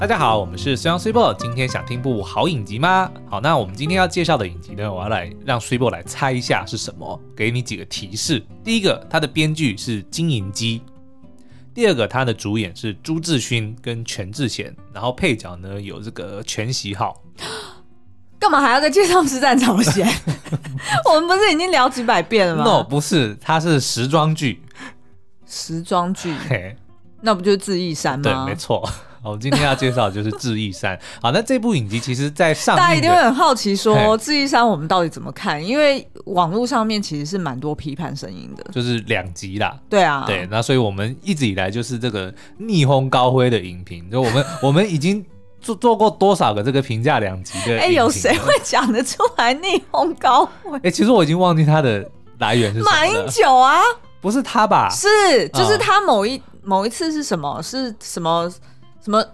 [0.00, 3.10] 大家好，我们是虽阳虽波，今天想听部好影集吗？
[3.28, 8.40] 好，那我们今天要介绍的影集呢，我要来让虽波来猜一下是什么，给你几个提示。
[8.62, 10.80] 第一个，它的编剧是金银姬；
[11.74, 17.20] 第二个，它的主演是朱智勋跟全智贤，然后配角呢有这个全喜浩。
[18.38, 20.08] 干嘛还要再介绍尸战朝鲜？
[21.10, 24.62] 我们不是已经聊几百遍了吗？No，不是，它是时装剧。
[25.44, 26.36] 时装剧，
[27.20, 28.44] 那不就是《智异山》吗？
[28.46, 28.88] 对，没错。
[29.22, 30.96] 我们今天要介绍的就是《智异山》。
[31.20, 35.64] 好，那这部影集其实，在上大家一定会很好奇，说《智异山》我们到底怎么看？
[35.64, 39.76] 因为网络上面其实是蛮多批判声音的，就是两极啦。
[39.90, 45.24] 对啊，对，那所以我们一直以来就是这个逆风高飞的影评，就我们我们已经
[45.60, 47.76] 做做过多少个这个评价两极的？
[47.78, 50.70] 哎、欸，有谁会讲得出来逆风高飞？
[50.76, 52.08] 哎、欸，其实我已经忘记它的
[52.38, 52.90] 来源是什么。
[52.90, 53.80] 马英九啊，
[54.20, 54.88] 不是他吧？
[54.90, 57.60] 是，就是他某一、嗯、某一次是什么？
[57.62, 58.50] 是什么？
[59.08, 59.24] 什么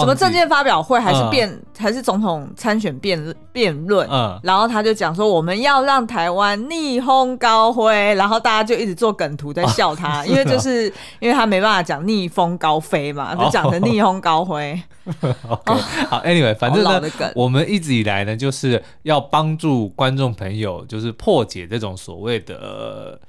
[0.00, 4.08] 什么证件发表会还是辩、嗯、还是总统参选辩辩论？
[4.10, 10.86] 嗯，然后他就讲说我们要让台湾逆风高飞，然后大家就一直做梗图在笑他，哦、因为就是
[11.18, 14.80] 因为他没办法讲逆风高飞嘛，就讲成逆风高飞。
[15.48, 17.00] 哦、okay, 好，Anyway，反正呢，
[17.34, 23.20] 我们一直以来呢就是要帮助观众朋友，就是破解这种所谓的。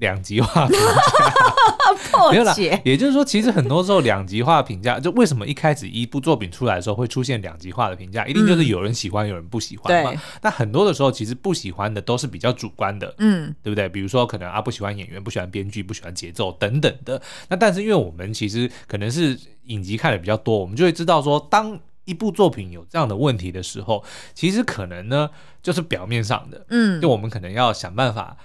[0.00, 2.54] 两极化评价， 没有啦。
[2.84, 10.12] 也就是说，其实很多时候两极化评价，就为什么一开始一部作品出来的时候会出现两极化的评价，一定就是有人喜欢，有人不喜欢嘛。
[10.42, 13.88] 那很多的时候，其实不喜欢的都是比较主观的，嗯，对不对？
[13.88, 17.20] 比如说，可能啊不喜欢演员，不喜欢编剧，不喜欢节奏等等的。
[17.48, 25.28] 那但是因为我们其实可能是影集看的比较多，我们就会知道说，当一部作品有这样的问题的时候，其实可能呢
[25.62, 28.36] 就是表面上的，嗯，就我们可能要想办法。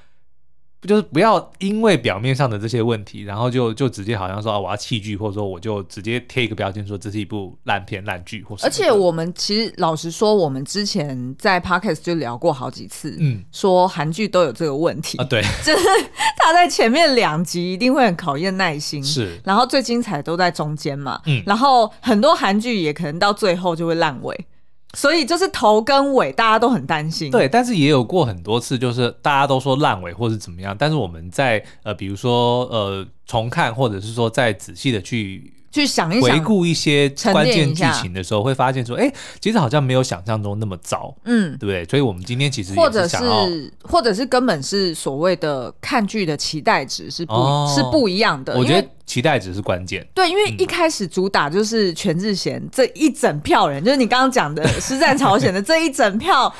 [0.87, 8.65] 就是不要因为表面上的这些问题，然后就就直接好像说啊，我要弃剧，或者说我就直接贴一个标签说这是一部烂片烂剧，或是。
[8.65, 15.17] 而且我们其实老实说，我们之前在 Podcast 就聊过好几次，嗯，说韩剧都有这个问题。
[15.17, 15.87] 啊，对， 就是
[16.37, 24.45] 他在前面两集一定会很考验耐心，是，然后最精彩都在中间嘛，嗯，然后很多韩剧也可能到最后就会烂尾。
[24.97, 27.31] 所以就是头跟尾，大家都很担心。
[27.31, 35.53] 对，但是也有过很多次，就是大家都说烂尾或是怎么样，但是我们在呃，比如说呃重看，或者是说再仔细的去。
[35.73, 41.83] 去想一想，回顾一些关键剧情的时候，会发现说，哎、欸，其实好像没有想象中那么糟，嗯，对不对？
[41.85, 48.55] 所以，我们今天其实或者是，或者是根本是所谓的看剧的期待值是不，哦、是不一样的。
[48.55, 50.07] 我觉得期待值是关键。
[50.13, 56.53] 对，因为一开始主打就是全智贤这一整票人，嗯、就是你刚刚讲的《实战朝鲜》的 这一整票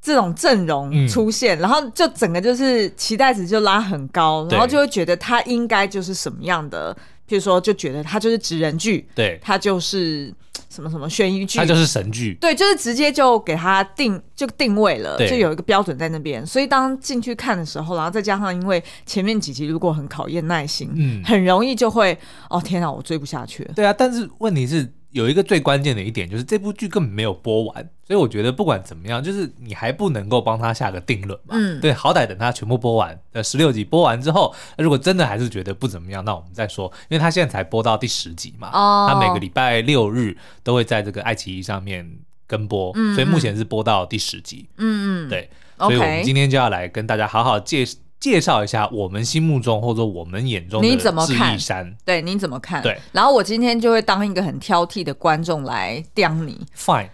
[0.00, 6.96] 这种阵容出现，嗯、然后就整个就是期待值就拉很高，然后就会觉得他应该就是什么样的。
[7.32, 10.30] 就是说，就觉得他就是职人剧，对，他就是
[10.68, 16.46] 什么什么悬疑剧，他就是神剧，对，就是直接就给他定就定位了，就有一个标准在那边。
[16.46, 22.18] 所以当进去看的时候，然后再加上因为前面几集如果很考验耐心，嗯，很容易就会
[22.50, 23.64] 哦天哪，我追不下去。
[23.74, 24.92] 对啊，但是问题是。
[25.12, 31.54] 有一个最关键的一点，就是这部剧根本没有播完，所以我觉得不管怎么样，就是你还不能够帮他下个定论嘛。
[31.56, 38.70] 嗯，对，好歹等他全部播完，呃，十六集播完之后，如果真的还是觉得不怎么样，那我们再说，因为他现在才播到第十集嘛。
[38.72, 39.06] 哦。
[39.10, 42.10] 他每个礼拜六日都会在这个爱奇艺上面
[42.46, 44.66] 跟播，嗯，所以目前是播到第十集。
[44.78, 45.28] 嗯嗯。
[45.28, 47.98] 对，所以我们今天就要来跟大家好好介绍。
[48.22, 50.88] 介绍一下我们心目中或者我们眼中的
[51.26, 52.80] 智异山，对，你怎么看？
[52.80, 56.64] 对，然后我今天就会当一个很挑剔的观众来刁你。
[56.78, 57.08] Fine。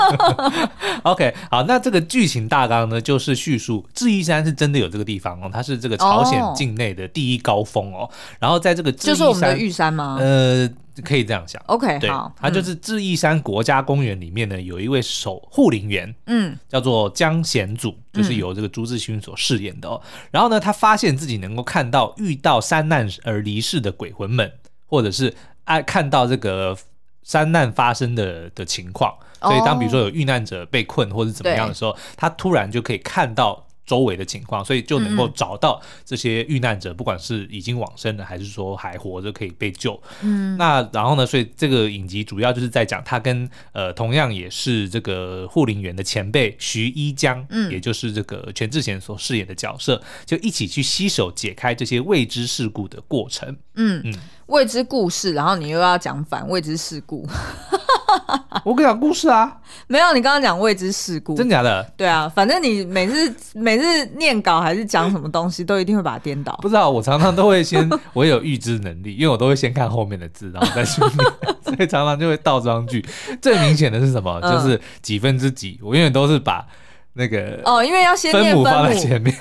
[1.04, 8.06] OK，好，那这个剧情大纲呢，就是叙述智异山是真的有这个地方哦，它是这个朝鲜境内的第一高峰哦。
[8.38, 10.18] 然后在这个智山，就是我们的玉山吗？
[10.20, 10.68] 呃。
[11.04, 20.00] 可以这样想，OK，对好，它就是智异山国家公园里面呢，有一位守护林员，嗯，叫做江贤祖，就是由这个朱志勋所饰演的哦。
[20.04, 24.52] 嗯、然后呢，他发现自己能够看到遇到山难而离世的鬼魂们，
[24.86, 25.34] 或者是
[25.64, 26.76] 爱看到这个
[27.22, 29.14] 山难发生的的情况。
[29.40, 33.66] 所以当比如说有遇难者被困或者怎么样的时候，他突然就可以看到。
[33.90, 40.00] 周围的情况，所以就能够找到这些遇难者，嗯、不管是已经往生的，还是说还活着可以被救。
[40.22, 41.26] 嗯，那然后呢？
[41.26, 53.56] 所以这个影集主要就是在讲他跟呃同样也是这个护林员的前辈徐一江，嗯，也就是这个全智贤所饰演的角色，就一起去携手解开这些未知事故的过程。
[53.80, 54.14] 嗯嗯，
[54.46, 57.26] 未知故事，然后你又要讲反未知事故。
[58.64, 59.56] 我跟你讲故事啊，
[59.86, 61.82] 没有，你刚刚讲未知事故，真假的？
[61.96, 66.58] 对啊，反正你每次每次念稿还是讲什么东西，都一定会把它颠倒。
[66.60, 71.16] 不知道，我常常都会先， 我有预知能力，因为我都会先看后面的字，然后再去念。
[71.64, 73.04] 所以常常就会倒装句。
[73.40, 74.40] 最明显的是什么？
[74.42, 76.66] 就是几分之几，我永远都是把
[77.14, 79.34] 那个哦，因为要先念分母放在前面，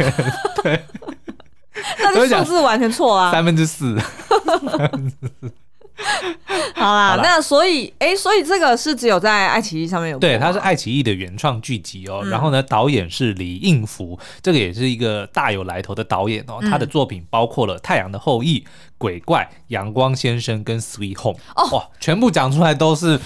[0.64, 0.80] 对，
[2.00, 3.98] 那个数字完全错啊，三分之四。
[6.76, 12.22] 好啦，好啦，那所以，哎、欸，所以这个是只有在爱奇艺上面有，对，它是爱奇艺的原创剧集哦。
[12.24, 16.60] 嗯、然后呢，导演是李应福，这个也是一个大有来头的导演哦。
[16.62, 18.60] 他的作品包括了《太阳的后裔》、
[18.98, 23.20] 《鬼怪》、《阳光先生》跟《Sweet Home》哦，哇，全部讲出来都是。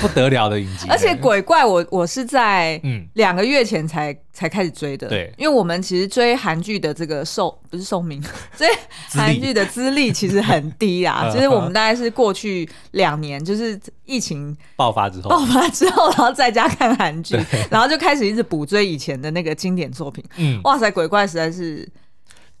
[0.00, 3.04] 不得了的影集，而且鬼怪我我是在嗯。
[3.14, 8.20] 两个月前才、嗯、才开始追的，对，因为我们其实追韩剧的这个寿不是寿命，
[8.56, 8.66] 追
[9.10, 17.38] 韩剧的资历其实很低啊， 就是我们大概是过去两年就是疫情爆发之后，爆发之后，然后在家看韩剧，
[17.70, 21.88] 然后就开始一直补追以前的那个经典作品，嗯，哇塞，鬼怪实在是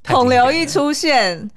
[0.06, 1.50] 孔刘一出现，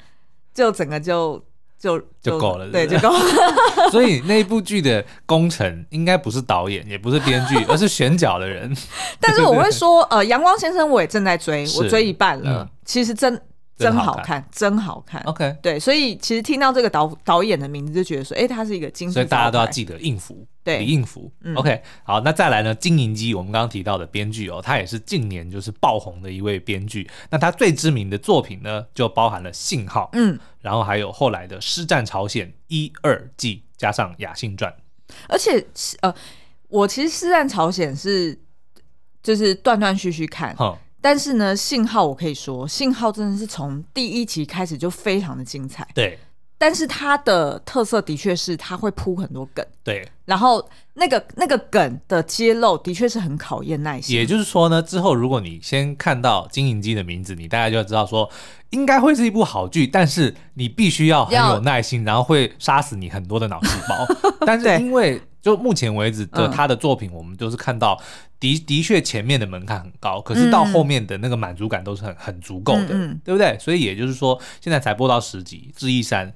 [0.53, 1.43] 就整个就。
[1.79, 3.19] 就就够了，对，就够了。
[3.91, 8.75] 所以那部剧的功臣应该不是导演，也不是编剧， 而是选角的人。
[9.21, 13.41] 但是我会说，呃，阳光先生我也正在追，我追一半了，嗯、其实真。
[13.79, 15.21] 真好看，真好看。
[15.25, 21.31] OK，对，所以其实听到这个导导演的名字，就觉得说，哎、欸，他是一个金，所以大家都要记得应福，对，李应福。
[21.43, 22.75] 嗯、OK，好，那再来呢？
[22.75, 27.09] 金银姬，我们刚刚提到的编剧哦，他也是近年就是爆红的一位编剧。
[27.29, 34.69] 那他最知名的作品呢，就包含了《信号》，嗯，然后还有后来的《师战朝鲜》一二季，加上《雅信传》。
[35.29, 35.65] 而且，
[36.01, 36.13] 呃，
[36.67, 38.37] 我其实《师战朝鲜》是
[39.23, 40.53] 就是断断续续看。
[40.99, 45.87] 但是呢，信号我可以说，信号真的是从第一集开始就非常的精彩。
[45.93, 46.19] 对，
[46.57, 49.65] 但是它的特色的确是它会铺很多梗。
[49.83, 54.15] 对，然后那个那个梗的揭露的确是很考验耐心。
[54.15, 58.29] 也就是说呢，之后如果你先看到金银姬的名字，你大概就要知道说，
[58.71, 64.31] 应该会是一部好剧，但是你必须要很有耐心，然后会杀死你很多的脑细胞。
[64.45, 67.99] 但是因为就目前为止的他的作品，我们都是看到
[68.39, 72.87] 的的确前面的门槛很高，可是到后面的那个满足感都是很很足够的，
[73.23, 73.57] 对不对？
[73.59, 76.29] 所以也就是说，现在才播到十集，《智异山》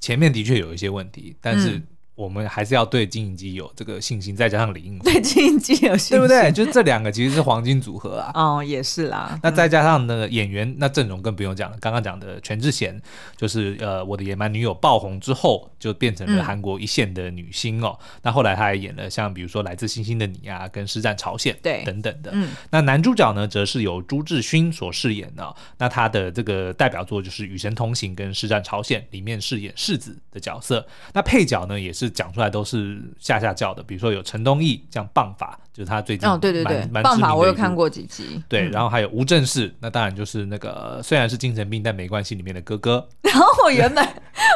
[0.00, 1.82] 前面的确有一些问题，但是。
[2.14, 6.52] 我们还是要对金银姬有这个信心，再加上李应 对金银姬有信心，对不对？
[6.52, 8.30] 就这两个其实是黄金组合啊。
[8.34, 9.38] 哦，也是啦。
[9.42, 11.76] 那再加上那个演员，那阵容更不用讲了。
[11.80, 13.00] 刚刚讲的全智贤，
[13.36, 17.98] 就是呃我的野蛮女友爆红之后，就变成了韩国一线的女星哦。
[18.00, 22.30] 嗯、那后来她还演了像比如说来自星星的你啊，跟师战朝鲜对等等的。
[22.32, 22.50] 嗯。
[22.70, 25.54] 那男主角呢，则是由朱智勋所饰演的、哦。
[25.78, 30.86] 那他的这个代表作就是《与神同行》跟《师战朝鲜》里面饰演世子的角色。
[31.12, 32.74] 那配角呢，也是讲出来都是。
[32.74, 43.08] 是下下叫的，比如说有陈东义，这样棒法，就是他最近哦，对对对，棒法我有看过几集，对，然后还有吴正式，那当然就是那个虽然是精神病，但没关系里面的哥哥。
[43.22, 44.04] 然后我原本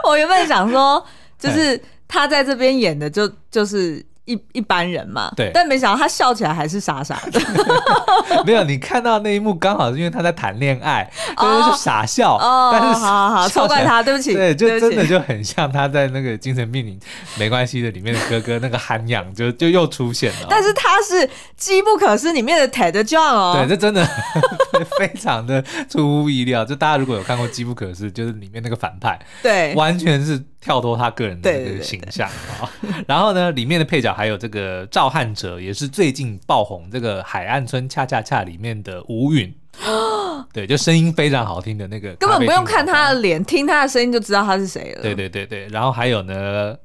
[0.05, 1.07] 我原本想说，
[1.39, 4.05] 就是他在这边演的就就是。
[4.29, 7.41] 一一般人嘛，对，但没想到他笑起来还是傻傻的。
[8.45, 12.37] 没有，你看到那一幕刚好是因为他在谈恋爱，就是傻笑。
[12.37, 14.35] 哦，但是好好好，错怪他，对不起。
[14.35, 16.99] 对，就真的就很像他在那个精神病里
[17.39, 20.47] 没关系的里面的哥哥，那个涵养就就又出现了。
[20.51, 21.27] 但是他是
[21.57, 23.55] 《机不可失》里面的 Ted John 哦。
[23.57, 24.07] 对，这真的
[24.99, 26.65] 非常的出乎意料。
[26.65, 30.45] 就大家如果有看过《机不可失》，就是里面那个反派，对，完全是。
[30.61, 32.69] 跳脱他个人的这个形象啊，
[33.07, 39.55] 然后呢，里面的配角还有这个赵汉哲，也是最近爆红这个《海岸村恰恰恰》里面的吴允，
[40.53, 45.01] 对，就声音非常好听的那个，根本不用看他的脸，听他的声音就知道他是谁了。
[45.01, 46.77] 对对对对，然后还有呢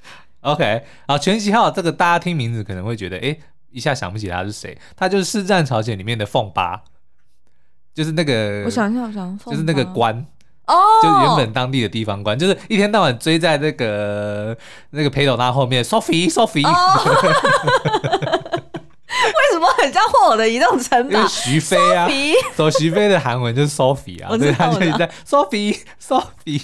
[0.41, 3.35] ，OK，啊，全喜浩这个大家听名字可能会觉得，哎，
[3.71, 6.79] 一下想不起他是谁，他就是《四战朝鲜》里面的凤八，
[7.93, 10.25] 就是那个，我想一下，我想，就是那个官。
[10.65, 14.57] 哦，就是原本当地的地方官，就是一天到晚追在那个
[14.91, 16.63] 那个裴斗娜后面，Sophie，Sophie。
[19.13, 21.19] 为什么很像霍尔的移动城堡？
[21.19, 22.07] 因为徐飞啊，
[22.55, 26.61] 走徐飞的韩文就是 Sophie 啊，所以他就在 Sophie，Sophie。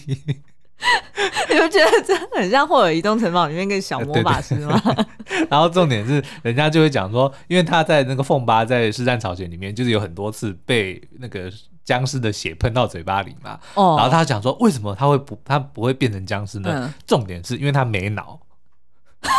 [1.50, 4.79] 你不觉得真的很像霍尔移动城堡里面个小魔法师吗？
[4.83, 11.51] 对对对，然后重点是，人家就会讲说，因为他在那个凤八在尸战朝鲜里面，就是有很多次被那个。
[11.86, 16.69] 僵尸的血喷到嘴巴里嘛，哦、然后他讲说，为什么他会不他不会变成僵尸呢？
[16.71, 18.39] 嗯、重点是因为他没脑，
[19.19, 19.29] 对，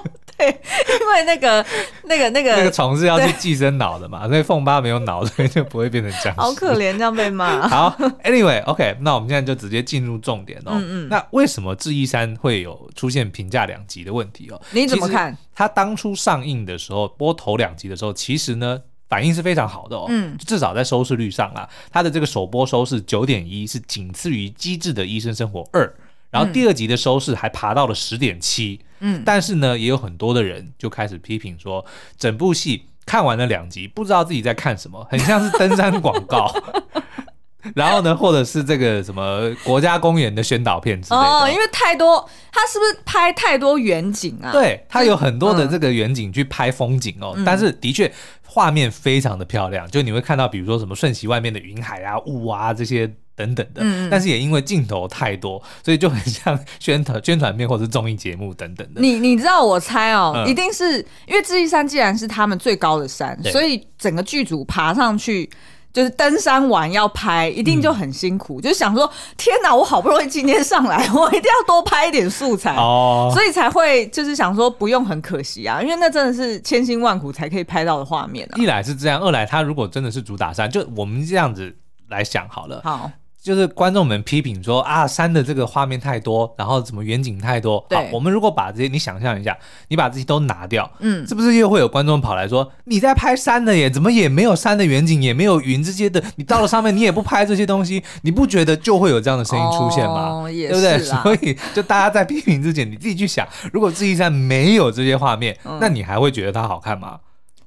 [1.00, 1.64] 因为那个
[2.04, 6.40] 那个那个那个虫是要去寄生脑的嘛，对所以凤八没有脑，所以就不会变成僵尸。
[6.40, 7.66] 好可怜，这样被骂。
[7.68, 10.72] 好，Anyway，OK，、okay, 那我们现在就直接进入重点哦。
[10.74, 14.60] 嗯嗯，那为什么《智异山》会有出现评价两极的问题哦？
[14.70, 15.36] 你怎么看？
[15.54, 18.80] 他当初上映的时候播头两集的时候，其实呢。
[19.08, 25.86] 反应是非常好的哦，嗯，至少在收视率上啊，它的这个首播收视九点一，是仅次于《机智的医生生活二》，
[26.32, 28.80] 然后第二集的收视还爬到了十点七。
[28.98, 31.84] 嗯，但是呢，也有很多的人就开始批评说，
[32.16, 36.52] 整部戏看完了两集，不知道自己在看什么，很像是登山广告。
[37.76, 41.26] 然后呢，或者是这个什么国家公园的宣导片之类的。
[41.26, 44.50] 哦，因为太多，他是不是拍太多远景啊？
[44.50, 47.34] 对，他有很多的这个远景去拍风景哦。
[47.36, 48.12] 嗯、但是的确，
[48.46, 53.82] 画面非常的漂亮，就你会看到，比如说什么瞬息外面的云海啊、雾啊这些等等的。
[53.82, 59.00] 嗯、但是也因为镜头太多，所以就很像宣传宣传片或者是综艺节目等等的。
[59.00, 65.50] 你你知道，我猜哦，嗯、一定是因为智异山既然是他们最高的山，所以整个剧组爬上去。
[65.92, 78.56] 就是登山完要拍，一定就很辛苦，嗯、就想说天哪，我好不容易今天上来，我一定要多拍一点素材，哦，所以才会就是想说不用很可惜啊，因为那真的是千辛万苦才可以拍到的画面啊。
[78.56, 81.76] 一来是这样，二来他如果真的是主打山，就我们这样子
[82.08, 83.10] 来想好了，好。
[83.42, 87.84] 就是观众们批评说啊，山的这个画面太多，然后什么远景太多。
[87.88, 89.56] 对好，我们如果把这些，你想象一下，
[89.88, 93.90] 你把这些都拿掉，嗯，是不是又会有观众跑来说，你在拍山的耶？
[93.90, 96.22] 怎么也没有山的远景，也没有云这些的？
[96.36, 100.28] 你到了上面，你也不拍这些东西，你不觉得就会有这样的声音出现吗？
[100.28, 100.98] 哦、对不对？
[101.00, 107.18] 所以，就大家在批评之前，你自己去想，如果智异山没有这些画面，嗯、那你还会觉得它好看吗？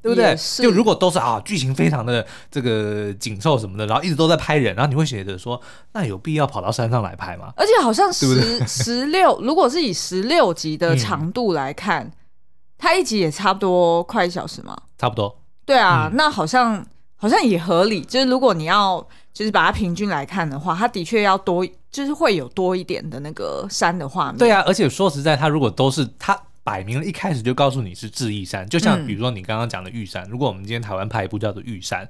[0.06, 0.36] 对不对？
[0.60, 5.60] 就如果都是啊，剧情非常的这个紧凑什么的，然后一直都在拍人，然后你会觉得说，
[5.94, 7.52] 那有必要跑到山上来拍吗？
[7.58, 12.12] 而且好像十十六， 如果是以十六集的长度来看，嗯、
[12.78, 14.78] 它一集也差不多快一小时嘛。
[15.00, 15.36] 差不多。
[15.66, 16.86] 对啊，嗯、那好像
[17.16, 18.02] 好像也合理。
[18.02, 24.38] 就是如果你要就是把它平均来看的话，它的确要多，就是会有多一点的那个山的画面。
[24.38, 26.40] 对啊，而且说实在，它如果都是它。
[26.66, 30.24] 摆明了，一开始就告诉你是智异山，就像比如说你刚刚讲的玉山。
[30.26, 32.04] 嗯、如果我们今天台湾拍一部叫做《玉山》，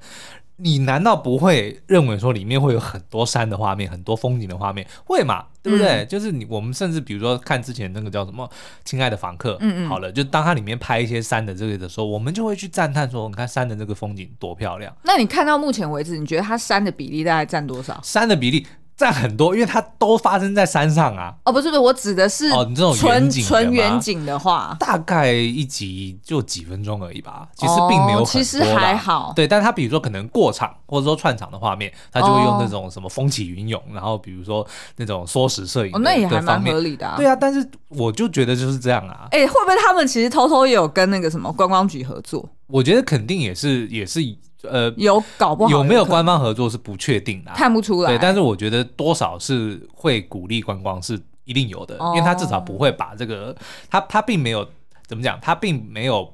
[0.56, 4.88] 你难道不会认为说里面会有很多山的画面、很多风景的画面？
[5.04, 5.44] 会嘛？
[5.62, 6.06] 对不对？
[6.06, 8.48] 嗯、就是你我们甚至比如说看之前那个叫什么
[8.86, 14.96] 《亲爱的房客》，嗯嗯，好了，就当它里面拍一些山的这个的时候，我们就会去赞叹说：你看山的这个风景多漂亮。
[15.04, 18.00] 那你看到目前为止，你觉得它山的比例大概占多少？
[18.02, 18.66] 山的比例。
[18.98, 21.34] 占很多，因为它都发生在山上啊。
[21.44, 27.48] 哦，不是不是，我指的是哦，你这种纯纯远景的话，大概一集就几分钟而已吧。
[27.56, 29.34] 其实并没有很多，其实还好。
[29.36, 37.14] 对，但它比如说可能过场或者说串场的画面，它就会用那种什么风起云涌，然后比如说那种缩时摄影，哦，那也还蛮合理的。
[37.18, 39.28] 对啊，但是我就觉得就是这样啊。
[39.32, 42.48] 哎，会不会他们其实偷偷也有跟那个什么观光局合作？
[42.68, 44.22] 我觉得肯定也是，也是。
[44.70, 48.12] 呃，有搞不好有没有官方合作是不确定的，看不出来。
[48.12, 53.56] 对，但是我觉得多少是会鼓励观光是一定有的，因为他至少不会把这个，
[53.90, 54.68] 他他并没有
[55.08, 56.34] 怎么讲，他并没有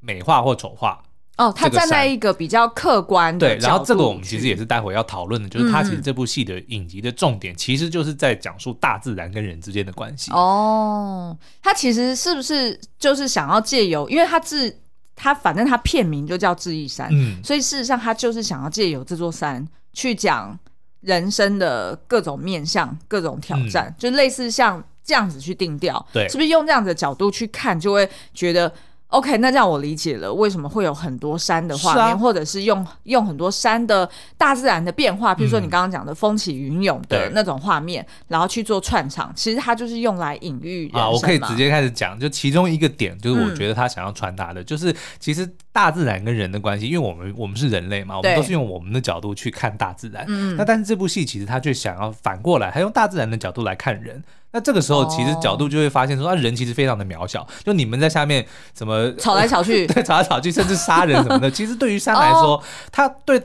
[0.00, 1.02] 美化或丑化。
[1.38, 3.48] 哦，他站在一个比较客观的。
[3.48, 10.30] 对，然后这个我们其实也是待会要讨论的，就是他其实这部戏的影集的重点，其实就是在讲述大自然跟人之间的关系。
[10.32, 14.81] 哦，他其实是不是就是想要借由，因为他自。
[15.14, 20.58] 他反正他片名就叫智异山，嗯，所以事实上他就是想要借由这座山去讲
[21.00, 28.72] 人生的各种面向、各种挑战，嗯、就类似像这样子去定调，对，是不是用这样子的角度去看，就会觉得。
[29.12, 41.10] OK，那这样我理解了，为什么会有很多山的画面，啊、或者是用用很多山的大自然的变化，比如说你刚刚讲的风起云涌的那种画面，嗯、然后去做串场，其实它就是用来隐喻啊。
[41.10, 50.24] 我可以直接开始讲，就其中一个点，就是我觉得他想要传达的，嗯、就是其实大自然跟人的关系，因为我们我们是人类嘛，我们都是用我们的角度去看大自然。
[50.26, 54.24] 嗯，那但是这部戏其实他却想要反过来，他用大自然的角度来看人。
[54.52, 57.46] 那这个时候，其实角度就会发现说，啊，人其实非常的渺小。
[57.64, 63.42] 就你们在下面怎么吵来吵去， 对，吵来吵去，甚至杀人什么的， 其实对于山来说，他对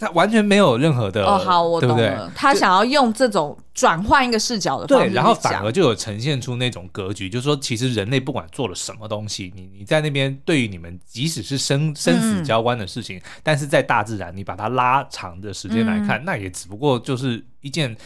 [0.00, 2.30] 他完全没有任何的哦，好，我懂了。
[2.34, 17.96] 他想要用这种转换一个视角的对，然后反而就有呈现出那种格局，就是说，其实人类不管做了什么东西，你你在那边对于你们，即使是生生死交关的事情，但是在大自然，你把它拉长的时间来看，那也只不过就是一件。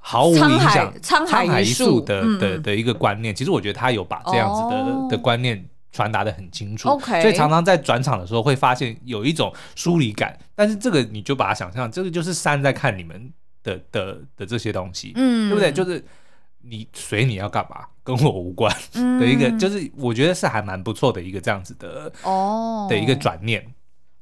[0.00, 5.62] 毫无影响，沧海一粟的的的一个观念，其实我觉得他有把这样子的的观念
[5.92, 6.88] 传达的很清楚。
[6.88, 13.30] OK，所以常常在转场的时候会发现有一种疏离感，但是这个你就把它想象，这个就是山在看你们
[13.62, 15.70] 的的的这些东西，嗯，对不对？
[15.70, 16.02] 就是
[16.62, 23.62] 你随你要干嘛，跟我无关的一个，就是我觉得是还蛮不错的一个这样子的哦的一个转念。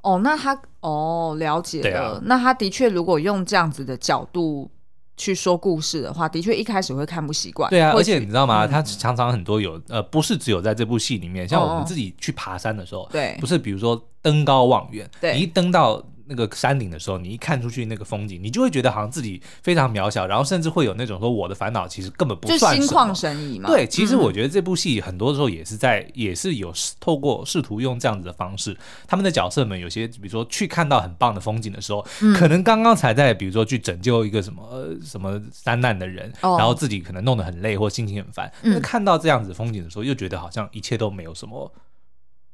[0.03, 4.69] 哦，那他哦了解了，啊，那他的确如果用这样子的角度。
[5.17, 7.71] 去说故事的话，的确一开始会看不习惯。
[7.71, 8.67] 对啊，而且你知道吗？
[8.67, 22.75] 他常常很多有呃，不是只有在这部戏里面，像我们自己去爬山的时候，对，不是比如说登高望远，对，你一登到那个山顶的时候，你一看出去那个风景，你就会觉得好像自己非常渺小，然后甚至会有那种说我的烦恼其实根本不算什么。
[22.77, 23.69] 就心旷神怡嘛。
[23.69, 41.73] 对，其实我觉得这部戏很多时候也是在，嗯、也是有透过试图用这样子的方式，他们的角色们有些，比如说去看到很棒的风景的时候，嗯、可能刚刚才在，比如说去拯救一个什么什么山难的人，哦、然后自己可能弄得很累或心情很烦，嗯、看到这样子风景的时候，又觉得好像一切都没有什么，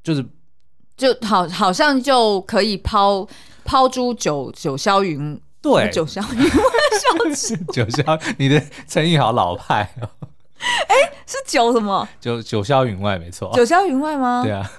[0.03, 0.25] 就是。
[1.03, 3.27] 就好，好像就可以抛
[3.65, 6.63] 抛诸九九霄云，对，九霄云外
[7.27, 10.09] 笑死， 九霄，你的成语好老派哦。
[10.87, 12.09] 哎、欸，是九什么？
[12.21, 13.51] 九九霄云外，没错。
[13.53, 14.43] 九霄云外吗？
[14.45, 14.71] 对啊。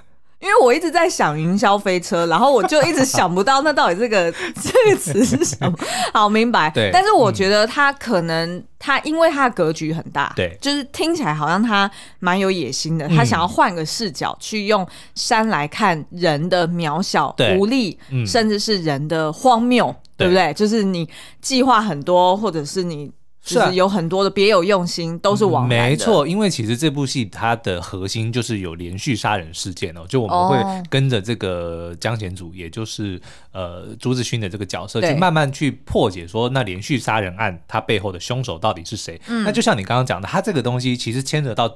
[0.44, 4.30] 因为我一直在想云霄飞车，然后我就一直想不到那到底这个
[4.62, 5.74] 这个词是什么。
[6.14, 6.70] 好，明白。
[6.72, 6.90] 对。
[6.92, 13.08] 但是我觉得他可能他因为他的格局很大，对，就是听起来好像他蛮有野心的。
[13.08, 14.86] 他想要换个视角去用
[15.16, 17.98] 山来看人的渺小、无力，
[18.28, 20.54] 甚至是人的荒谬，对不对？
[20.54, 21.08] 就是你
[21.42, 23.10] 计划很多，或者是你。
[23.46, 25.90] 是啊，有很多的别有用心，都是往来的。
[25.90, 33.22] 没错，因为其实这部戏它的核心就是有连续杀人事件哦，就我们会跟着这个江贤祖，也就是
[33.52, 39.20] 呃朱智勋的这个角色，去慢慢去破解说那连续杀人案它背后的凶手到底是谁。
[39.28, 41.76] 那就像你刚刚讲的，它这个东西其实牵扯到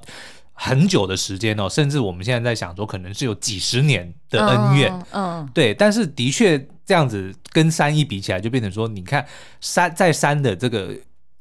[0.54, 5.06] 很久的时间哦，甚至我们现在在想说，可能是有几十年的恩怨。
[5.12, 5.74] 嗯，对。
[5.74, 9.26] 但是的确这样子跟三一比起来，就变成说，你看
[9.60, 10.96] 三在三的这个。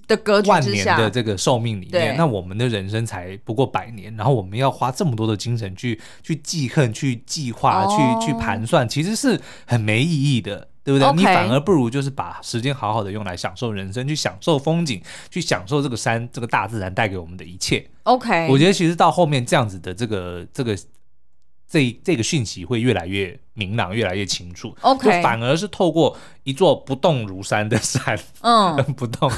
[0.07, 17.87] 的格局万年的这个寿命里面，那我们的人生才不过百年，然后我们要花这么多的精神去去记恨、去计划、哦、去去盘算，其实是很没意义的，对不对你反而不如就是把时间好好的用来享受人生，去享受风景，去享受这个山、这个大自然带给我们的一切。
[18.05, 20.77] OK，我觉得其实到后面这样子的这个这个。
[21.69, 24.73] 这这个讯息会越来越明朗，越来越清楚。
[24.83, 29.29] OK，反而是透过一座不动如山的山，嗯， 不动，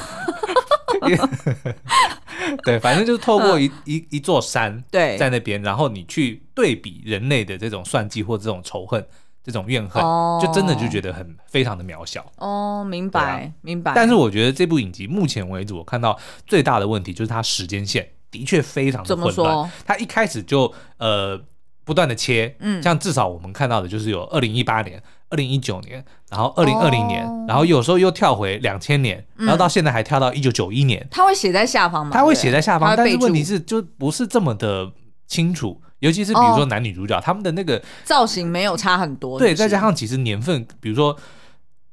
[2.63, 9.05] 对，反正就是透过一、嗯、一一座山，对，在那边，然后你去对比人类的这种算计或这种仇恨、
[9.43, 12.25] 这种怨恨，哦、就真的就觉得很非常的渺小。
[12.37, 13.93] 哦，明白，啊、明白。
[13.95, 19.71] 但是我觉得这部影集目前为止，我看到最大的问题就是它时间线的确非常的混乱。
[19.85, 21.41] 它一开始就呃。
[21.85, 31.07] 不断的切，嗯，像至少我们看到的就是有二零一八年、二零一九年，然后二零二零年，哦、然后有时候又跳回两千年，嗯、然后到现在还跳到一九九一年。
[31.11, 32.11] 他会写在下方吗？
[32.13, 34.91] 他会写在下方，但是问题是就不是这么的
[35.27, 41.15] 清楚，尤其是比如说男女主角、哦、他们的那个造型没有差很多，对，再加上其实年份，比如说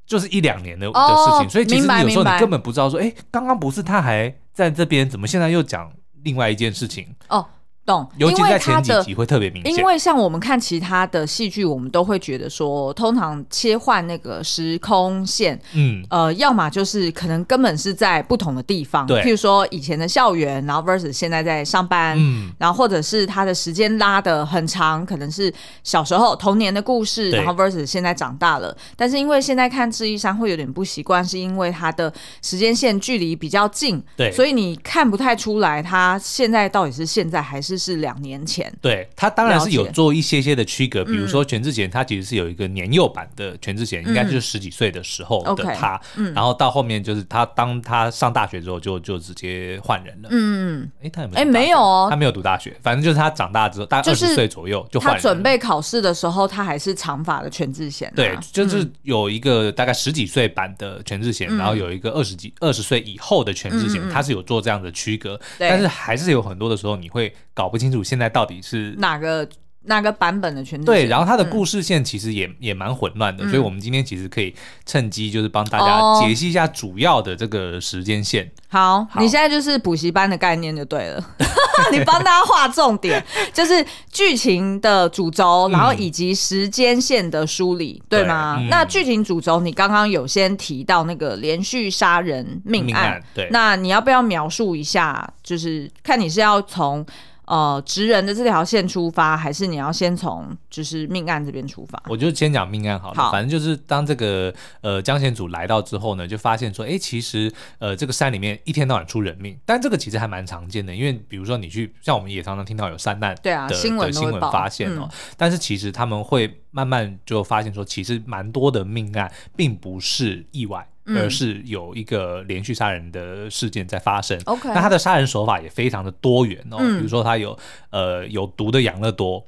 [0.07, 7.15] 就是一两年的、哦、的事情，所以其实有时候你根本不知道说，哎，刚刚不是他还在这边，怎么现在又讲另外一件事情？
[7.29, 7.47] 哦。
[7.87, 9.73] 懂，尤其在前几集会特别明显。
[9.73, 25.53] 因为像我们看其他的戏剧，我们都会觉得说，通常切换那个时空线，嗯，呃，要么就是可能根本是在不同的地方，对，譬如说以前的校园，然后 versus 现在在上班，嗯，然后或者是他的时间拉的很长，可能是
[25.85, 28.77] 小时候童年的故事，然后 versus 现在长大了。
[28.97, 37.76] 但是因为现在看智异山会有点不习惯，是因为他的时间线距离比较近，对，所以你看不太出来他现在到底是现在还是。
[37.79, 51.41] 是两年前，对，他当然是有做一些些的区隔，比如说全智贤，他其实是有一个年幼版的全智贤，嗯、应该就是十几岁的时候的他，嗯、然后到后面就是他当他上大学之后就就直接换人了，嗯，哎，他有没有？
[51.41, 67.66] 哎，没有哦，他没有读大学，反正就是他长大之后，大概二十岁左右就换准备考试的时候，他还是长发的全智贤、啊，对，就是有一个大概十几岁版的全智贤，嗯、然后有一个二十几二十岁以后的全智贤，嗯、他是有做这样的区隔，但是还是有很多的时候你会搞。
[67.67, 69.45] 搞不清楚现在到底是哪个
[69.87, 70.85] 哪个版本的全智贤。
[70.85, 78.49] 对，然后它的故事线其实也、嗯、也蛮混乱的，所以我们今天其实可以趁机就是帮大家解析一下主要的这个时间线。
[78.69, 81.25] 好，好，你现在就是补习班的概念就对了，
[81.91, 88.61] 你帮大家画重点， 就是剧情的主轴，然后以及时间线的梳理，嗯、对吗？
[88.71, 95.29] 那剧情主轴你刚刚有先提到那个连续杀人命案，命案，对，那你要不要描述一下？
[95.43, 97.05] 就是看你是要从。
[97.47, 102.03] 呃，职人的这条线出发，还是你要先从就是命案这边出发？
[102.09, 103.15] 我就先讲命案好了。
[103.15, 120.89] 好，反正就是当这个呃江贤祖来到之后呢，就发现说，哎、欸，其实呃这个山里面一天到晚出人命，但这个其实还蛮常见的，因为比如说你去像我们也常常听到有山难的对啊新闻新闻发现哦、但是其实他们会慢慢就发现说，其实蛮多的命案并不是意外。
[121.15, 124.41] 而是有一个连续杀人的事件在发生。
[124.47, 126.77] OK，那他的杀人手法也非常的多元哦。
[126.81, 127.57] 嗯、比如说他有
[127.91, 129.47] 呃有毒的养乐多，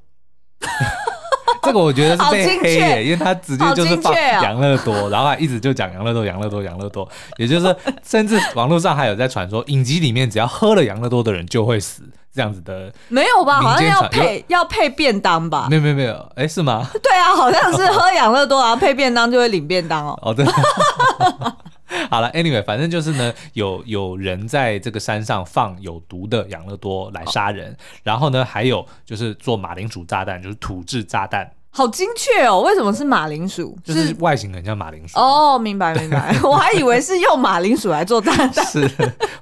[1.68, 12.02] 这个我觉得是被黑耶，因为他直接就是放养乐多，然后还一直就讲养乐多、养乐多、养乐多，也就是甚至网络上还有在传说，影集里面只要喝了养乐多的人就会死。
[12.31, 13.61] 这样子的没有吧？
[13.61, 15.66] 好像要配要配便当吧？
[15.68, 16.88] 没有没有没有，哎，是吗？
[17.02, 20.16] 对啊，好像是 喝养乐多然后配便当就会领便当哦。
[20.22, 20.46] 哦，对。
[22.11, 31.50] 好了，Anyway，反正就是呢，有有人在这个山上放有毒的养乐多来杀人，然后呢，还有就是做马铃薯炸弹，就是土制炸弹。
[31.70, 32.61] 好精确哦！
[32.62, 33.78] 为什么是马铃薯？
[33.85, 35.57] 就是外形很像马铃薯哦。
[35.59, 38.66] 明白明白， 我还以为是用马铃薯来做炸弹。
[38.66, 38.90] 是，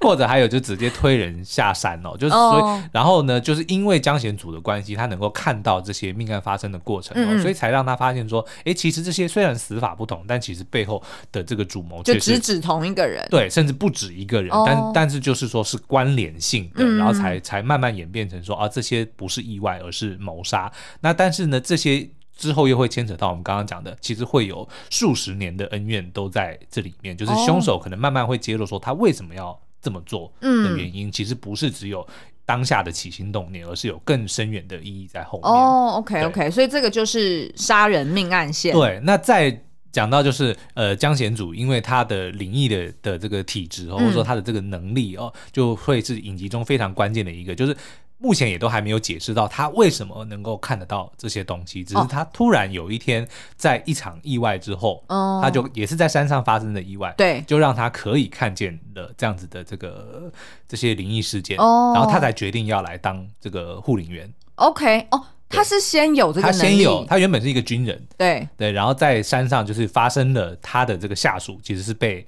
[0.01, 20.71] 或者还有就直接推人下山哦，就是所以，哦、然后呢，就是因为江贤祖的关系，他能够看到这些命案发生的过程哦，嗯嗯，所以才让他发现说，哎，其实这些虽然死法不同，但其实背后的这个主谋就只指同一个人，对，甚至不止一个人，哦、但但是就是说是关联性的，然后才才慢慢演变成说啊，这些不是意外，而是谋杀。
[20.99, 22.07] 那但是呢，这些。
[22.37, 32.07] 之后又会牵扯到我们刚刚讲的，其实会有数十年的恩怨都在这里面，就是凶手可能慢慢会揭露说他为什么要这么做的原因，嗯、其实不是只有
[32.45, 35.51] 当下的起心动念，而是有更深远的意义在后面。
[35.51, 38.73] 哦，OK OK，所以这个就是杀人命案线。
[38.73, 47.75] 对，那再讲到就是呃江贤祖，因为他的灵异的的这个体质，或者说他的这个能力哦，嗯、就会是影集中非常关键的一个，就是。
[48.19, 60.31] 目前也都还没有解释到他为什么能够看得到这些东西，只是他突然有一天在一场意外之后，哦、他就也是在山上发生的意外，对，就让他可以看见了这样子的这个
[60.67, 64.31] 这些灵异事件，哦、然后他才决定要来当这个护林员。
[64.55, 68.47] OK，哦，他是先有这个能力，他先有，他原本是一个军人，对。
[68.57, 72.27] 对，然后在山上就是发生了他的这个下属其实是被。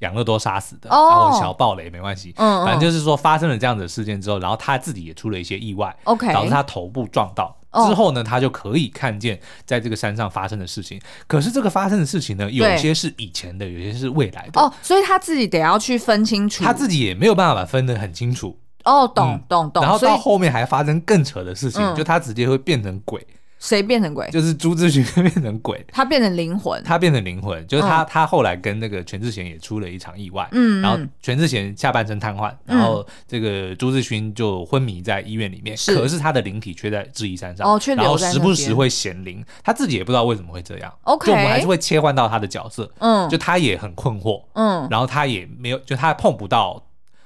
[0.00, 7.56] 养乐多杀死的，然后小暴雷没关系，嗯，反正就是说发生了这样子的事件之后，然后他自己也出了一些意外，OK，导致他头部撞到。
[7.86, 11.00] 之后呢，他就可以看见在这个山上发生的事情。
[11.28, 18.58] 可是这个发生的事情呢，有些是以前的，有些是未来的，哦，所以他自己得要去分清楚，他自己也没有办法分得很清楚。
[18.84, 19.84] 哦，懂懂懂。
[19.84, 23.24] 然后到后面还发生更扯的事情，就他直接会变成鬼。
[23.60, 24.28] 谁变成鬼？
[24.30, 35.94] 就是朱志勋 变成鬼，他变成灵魂，他变成灵魂，就是他，他后来跟那个全智贤也出了一场意外，嗯，然后全智贤下半身瘫痪，然后这个朱志勋就昏迷在医院里面，是。
[35.94, 46.82] 可是他的灵体却在智异山上，哦，然后时不时会显灵，他自己也不知道为什么会这样，OK，就我们还是会切换到他的角色，嗯，就他也很困惑，嗯，然后他也没有，就他碰不到。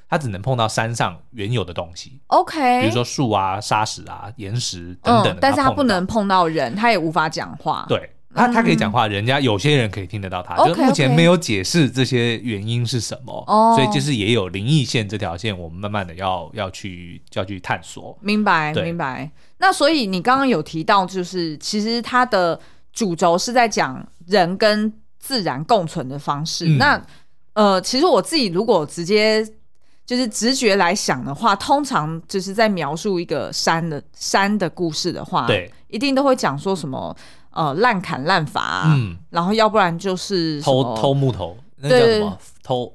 [0.09, 5.39] 他只能碰到山上原有的东西，OK，比如说树啊、沙石啊、岩石等等、嗯。
[5.41, 7.85] 但是他不能碰到人，他也无法讲话。
[7.89, 10.55] 对，他他可以讲话，人家有些人可以听得到他。
[10.57, 13.45] 嗯、就目前没有解释这些原因是什么.
[13.77, 18.17] 所以就是也有灵异线这条线，我们慢慢的要要去要去探索。
[18.21, 19.31] 明白，明白。
[19.59, 22.61] 那所以你刚刚有提到，就是其实它的
[22.93, 26.67] 主轴是在讲人跟自然共存的方式。
[26.69, 27.03] 嗯、那
[27.55, 29.47] 呃，其实我自己如果直接
[30.07, 37.17] 就是直觉来想的话，通常就是在描述一个山的山的故事的话，对，一定都会讲说什么
[37.51, 42.93] 呃滥砍滥伐，嗯，然后要不然就是偷偷木头，那叫什么偷？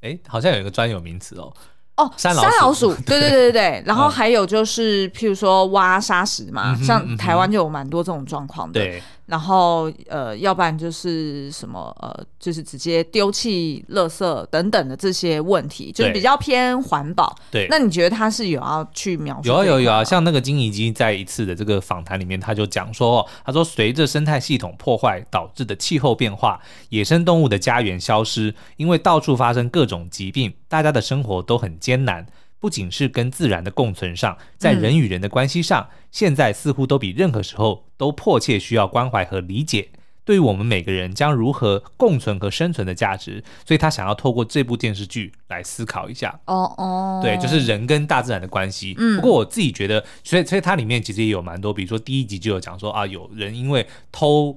[0.00, 1.52] 哎，好像有一个专有名词哦，
[1.96, 9.02] 哦，山老鼠，对对对对对， 然后还有就是譬如说挖沙石嘛，像台湾就有蛮多这种状况的，对。
[9.26, 17.34] 然后呃，要不然就是什么呃，就是直接丢弃垃圾等等的这些问题，就是比较偏环保。
[17.50, 19.48] 对，那你觉得他是有要去描述？
[19.48, 26.60] 有啊有有啊，像那个金怡基在一次的这个访谈里面，他就讲说，他说随着生态系统破坏导致的气候变化，
[26.90, 32.26] 野生动物的家园消失，因为到处发生各种疾病，大家的生活都很艰难。
[32.64, 39.90] 不仅是跟自然的共存上，在人与人的关系上，嗯、现在似乎都比任何时候都迫切需要关怀和理解。
[40.24, 46.40] 对于我们每个人将如何共存和生存的价值，所以他想要透过这部电视剧来思考一下。
[46.46, 48.94] 哦哦，对，就是人跟大自然的关系。
[48.96, 54.56] 嗯，不过我自己觉得，所以所以它里面其实也有蛮多，比如说第一集就有讲说啊，有人因为偷。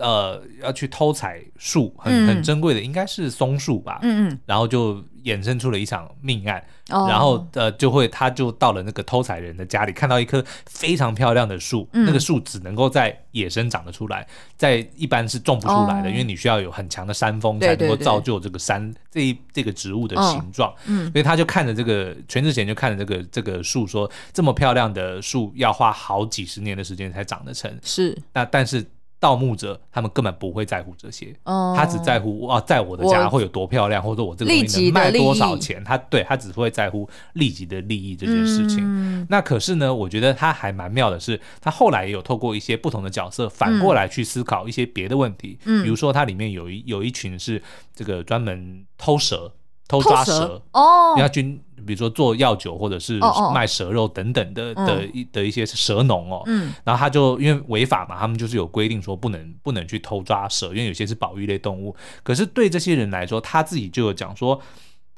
[0.00, 3.98] 呃，要去偷采树，很很珍贵的，应该是松树吧。
[4.02, 4.38] 嗯嗯。
[4.46, 6.62] 然后就衍生出了一场命案。
[6.90, 7.06] 哦。
[7.08, 11.88] 然后呃，就会他就到了那个偷采人的家里，看到一棵非常漂亮的树。
[11.92, 12.06] 嗯。
[12.06, 20.74] 那个树只能够在野生长得出来，在一般是种不出来的，因为你需要有很强的山峰才能够造就这个山这一这个植物的形状。
[20.86, 21.10] 嗯。
[21.12, 27.70] 所以他就看着这个全智贤就看着这个这个树说，这么漂亮的树要花好几十年的时间才长得成。
[27.82, 28.16] 是。
[28.32, 28.84] 那但是。
[29.20, 35.82] 盗墓者他们根本不会在乎这些，哦、他只在乎啊，在我的家会有多漂亮，或者我这个东西能卖多少钱。
[35.82, 38.78] 他对他只会在乎立即的利益这件事情。
[38.82, 45.58] 嗯、那可是呢，我觉得他还蛮妙的是，他后来也有透过一些不同的角色反过来去思考一些别的问题。
[45.64, 47.62] 嗯，比如说它里面有一有一群是
[47.94, 49.52] 这个专门偷蛇。
[49.88, 50.62] 偷抓蛇。
[50.72, 53.18] 哦，要军，比如说做药酒或者是
[53.52, 61.96] 卖蛇肉等等的的一的一些蛇农哦，嗯，然后他就因为违法嘛，他们就是有规定说不能不能去偷抓蛇，因为有些是保育类动物。
[62.22, 64.60] 可是对这些人来说，他自己就有讲说。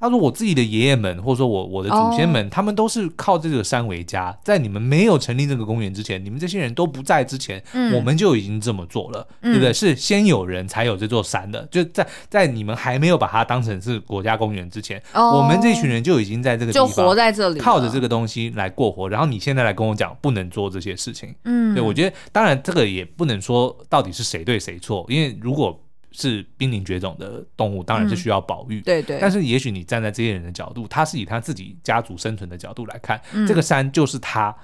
[0.01, 2.53] 他说：“我自己的爷爷们，或者说我我的祖先们，oh.
[2.53, 4.35] 他们都是靠这个山为家。
[4.43, 9.73] 在你们没有成立这个公园之前，你们这些人都不在之前，嗯、我们就已经这么做了，嗯、对不对？
[9.73, 11.69] 是先有人才有这座山的。
[11.71, 15.37] 就在在你们还没有把它当成是国家公园之前，oh.
[15.37, 19.07] 我们这群人就已经在这个地方就活在这里，靠着这个东西来过活。
[19.07, 25.79] 然后你现在来跟我讲不能做这些事情，嗯，对，我觉得当然这个也不能说到底是谁对谁错，因为如果。”
[26.13, 28.81] 是濒临绝种的动物，当然是需要保育。
[28.81, 29.19] 嗯、对对。
[29.21, 34.55] 但是，也许你站在这些人的角度，他是以他自己家族生存的角度来看，嗯、这个山就是他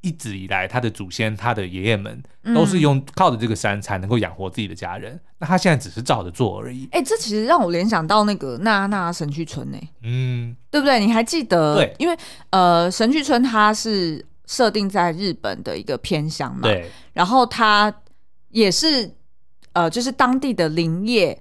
[0.00, 2.22] 一直以来他的祖先、他的爷爷们
[2.54, 5.14] 都是用靠着这个山才能够养活自己的家人。
[5.14, 6.84] 嗯、那他现在只是照着做而已。
[6.92, 9.88] 哎、欸，这其实让我联想到那个娜娜神去村呢、欸。
[10.02, 11.00] 嗯，对不对？
[11.00, 11.74] 你还记得？
[11.74, 12.16] 对，因为
[12.50, 16.62] 呃，神去村它是设定在日本的一个偏乡嘛。
[16.62, 16.88] 对。
[17.12, 17.92] 然后它
[18.50, 19.16] 也是。
[19.72, 21.40] 呃，就是当地的林业，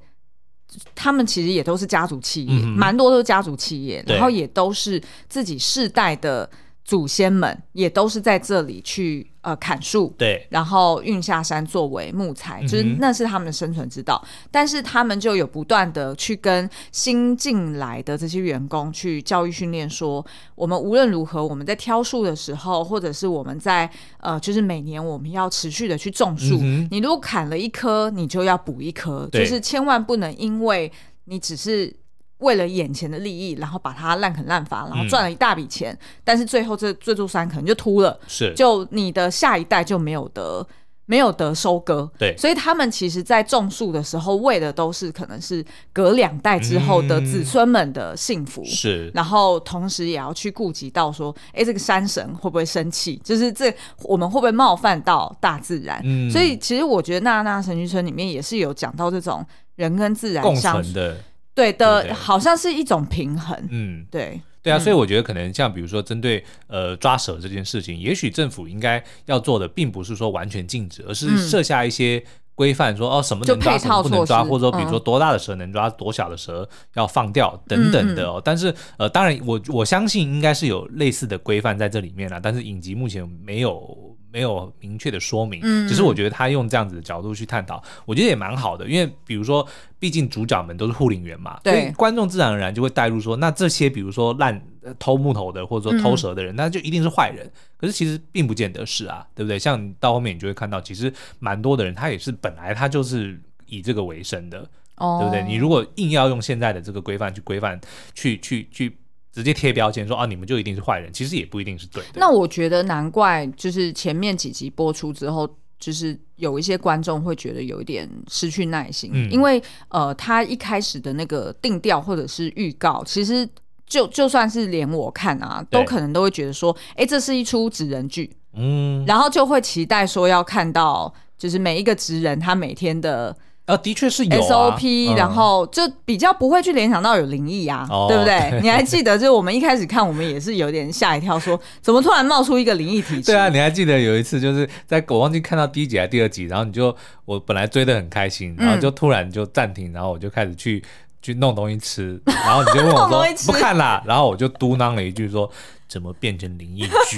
[0.95, 6.49] 他们其实也都是家族企业，蛮、嗯、多都是家族企业，然后也都是自己世代的。
[6.89, 14.19] 祖先们也都是在这里去呃砍树，对，然后运下山作为木材，就是那是他们的生存之道。
[14.25, 20.25] 嗯、但是他们就有不断的去跟新进来的这些员工去教育训练，说
[20.55, 26.57] 我们无论如何，我们在挑树的时候，或者是我们在呃，就是每年我们要持续的去种树。
[26.59, 30.91] 嗯、你如果砍了一棵，你就要补一棵，就是千万不能因为
[31.25, 31.95] 你只是。
[32.39, 40.65] 为了眼前的利益，然后把它滥垦滥伐，然后赚了一大笔钱，嗯、但是最后这这座山可能就秃了，是，就你的下一代就没有得
[41.05, 53.19] 没有得收割，对，所以他们其实在种树的时候，为的都是可能是隔两代之后的子孙们的幸福，是、嗯，然后同时也要去顾及到说，哎，这个山神会不会生气？
[53.23, 53.73] 就是这
[54.03, 55.99] 我们会不会冒犯到大自然？
[56.05, 61.17] 嗯，所以其实我觉得娜娜神居村里面也是有讲到这种人跟自然相共存的。
[61.59, 63.57] 对的，对对，好像是一种平衡。
[63.69, 72.23] 嗯，对，对啊，所以我觉得可能像比如说针对呃抓蛇这件事情，也许政府应该要做的，并不是说完全禁止，而是设下一些
[72.55, 78.41] 规范，说哦什么能抓，什么不能抓，或者说比如说多大的蛇能抓，多小的蛇要放掉等等的哦。
[78.43, 84.08] 但是呃，当然我我相信应该是有类似的规范在这里面了，但是影集目前没有。
[84.31, 88.87] 没有明确的说明，嗯，只是我觉得他用这样子的角度去探讨，我觉得也蛮好的。
[88.87, 94.61] 因为比如说，毕竟主角们都是护林员嘛，对，观众自然而然就会带入说，那这些比如说烂
[94.99, 97.51] 偷木头的或者说偷蛇的人，嗯、那就一定是坏人。
[97.77, 99.57] 可是其实并不见得是啊，对不对？
[99.57, 105.43] 像到后面你就会看到，其实蛮多的人他也是本来他就是以这个为生的，哦，对不对？
[105.43, 107.79] 你如果硬要用现在的这个规范去规范，
[108.13, 108.95] 去去去。
[109.31, 112.09] 直接贴标签说啊，你们就一定是坏人，其实也不一定是对的。
[112.15, 115.47] 那我觉得难怪，就是前面几集播出之后，
[115.79, 123.47] 就是有一些观众会觉得有一点失去耐心，嗯、因为呃，他一开始的那个定调或者是预告，其实
[123.85, 133.35] 就就算是连我看啊，都可能都会觉得说，哎对，这是一出纸人剧，嗯，然后就会期待说要看到，就是每一个职人他每天的。
[133.69, 138.59] 呃，的确是有 SOP，然后就比较不会去联想到有灵异啊，对不对？
[138.63, 143.31] 你还记得，就是我们一开始看，我们也是有点吓一跳，说怎么突然冒出一个灵异体质？
[143.31, 150.83] 对啊，你还记得有一次，就是在我忘记看到第一集还是第二集，然后你就我本来追的很开心，然后就突然就暂停，然后我就开始去
[151.21, 155.47] 去弄东西吃，然后你就问我说 不看啦，然后我就嘟囔了一句说。
[155.89, 157.17] 怎么变成灵异剧？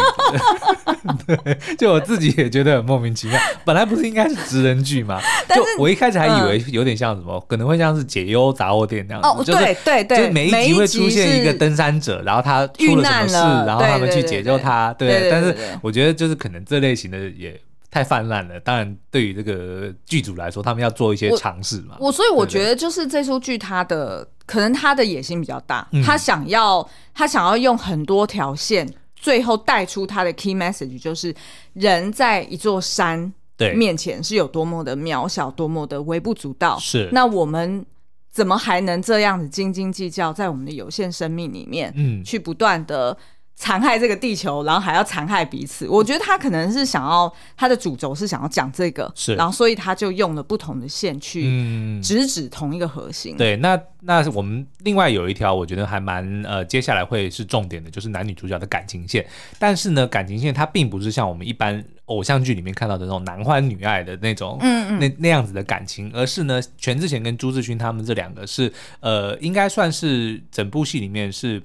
[1.27, 3.37] 对，就我自己也觉得很莫名其妙。
[3.65, 5.19] 本来不是应该是职人剧吗？
[5.53, 9.27] 就我一开始还以为有点像什么，可能会像是解忧杂货店那样子。
[9.27, 13.33] 哦，对对对，就每一集会出现一个登山者，然后他出了什么事，
[13.67, 14.93] 然后他们去解救他。
[14.93, 18.57] 对，但是我觉得就是可能这类型的也太泛滥了。
[18.61, 21.97] 当然，对于这个剧组来说，他们要做一些尝试嘛。
[21.99, 24.25] 我所以我觉得就是这出剧它的。
[24.51, 28.85] 可能他的野心比较大，嗯、他想要他想要用很多条线，
[29.15, 31.33] 最后带出他的 key message，就是
[31.71, 33.33] 人在一座山
[33.77, 36.77] 面前是有多么的渺小，多么的微不足道。
[36.79, 37.85] 是，那我们
[38.29, 43.17] 怎么还能这样子斤斤计较，在我们的有限生命里面，嗯，去不断的
[43.61, 45.87] 残害这个地球，然后还要残害彼此。
[45.87, 53.35] 我觉得他可能是想要他的主轴是想要讲这个，是，然后所以他就用了不同的线去直指同一个核心。
[53.35, 59.23] 嗯、对，那那我们另外有一条，我觉得还蛮呃，接下来会是重点的，就是男女主角的感情线。
[59.59, 71.61] 但是呢，感情线它并不是像我们一般偶像剧里面看到的那种男欢女爱的那种，嗯嗯，那那样子的感情，而是呢，全智贤跟朱智勋他们这两个是呃，应该算是整部戏里面是。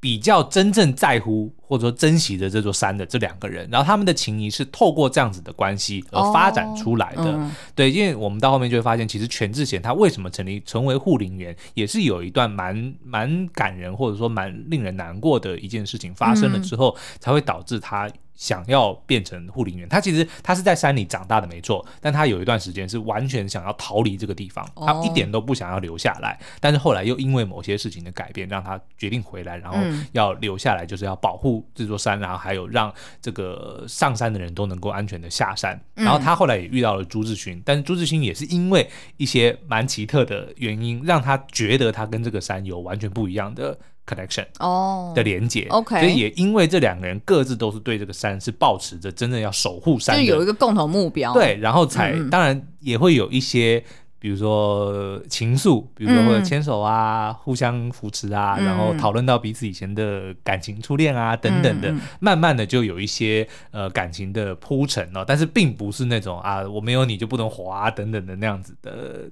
[0.00, 7.24] 比较真正在乎或者说珍惜的这座山的这两个人，然后他们的情谊是透过这样子的关系而发展出来的。
[7.24, 18.10] Oh, 嗯、对，因为我们到后面就会发现，其实全智贤他为什么成立成为护林员，也是有一段蛮蛮感人或者说蛮令人难过的一件事情发生了之后，嗯、才会导致他。
[18.40, 21.84] 想要变成护林员，他其实他是在山里长大的，没错。
[22.00, 26.30] 但他有一段时间是完全想要逃离这个地方，他一点都不想要留下来。
[26.30, 26.58] Oh.
[26.58, 29.76] 但是后来又因为某些事情的改变，让他决定回来，然后
[30.12, 35.78] 要留下来，就是要保护这座山，然后还有让这个上山的人都能够安全的下山。
[35.94, 43.78] 然后他后来也遇到了朱志勋，但是朱志勋也是因为一些蛮奇特的原因，让他觉得他跟这个山有完全不一样的。
[44.10, 45.12] Connection 哦。
[45.14, 53.82] 的连接，OK，所以也因为这两个人各自都是对这个山是抱持着真正要守护山，就有一个共同目标，对，然后才、嗯、当然也会有一些，
[54.18, 69.28] 比如说情愫，比如说或者牵手啊，嗯、互相扶持啊，嗯、然后讨论到彼此以前的感情、初恋啊等等的，嗯、慢慢的就有一些呃感情的铺陈哦，但是并不是那种啊我没有你就不能活啊等等的那样子的。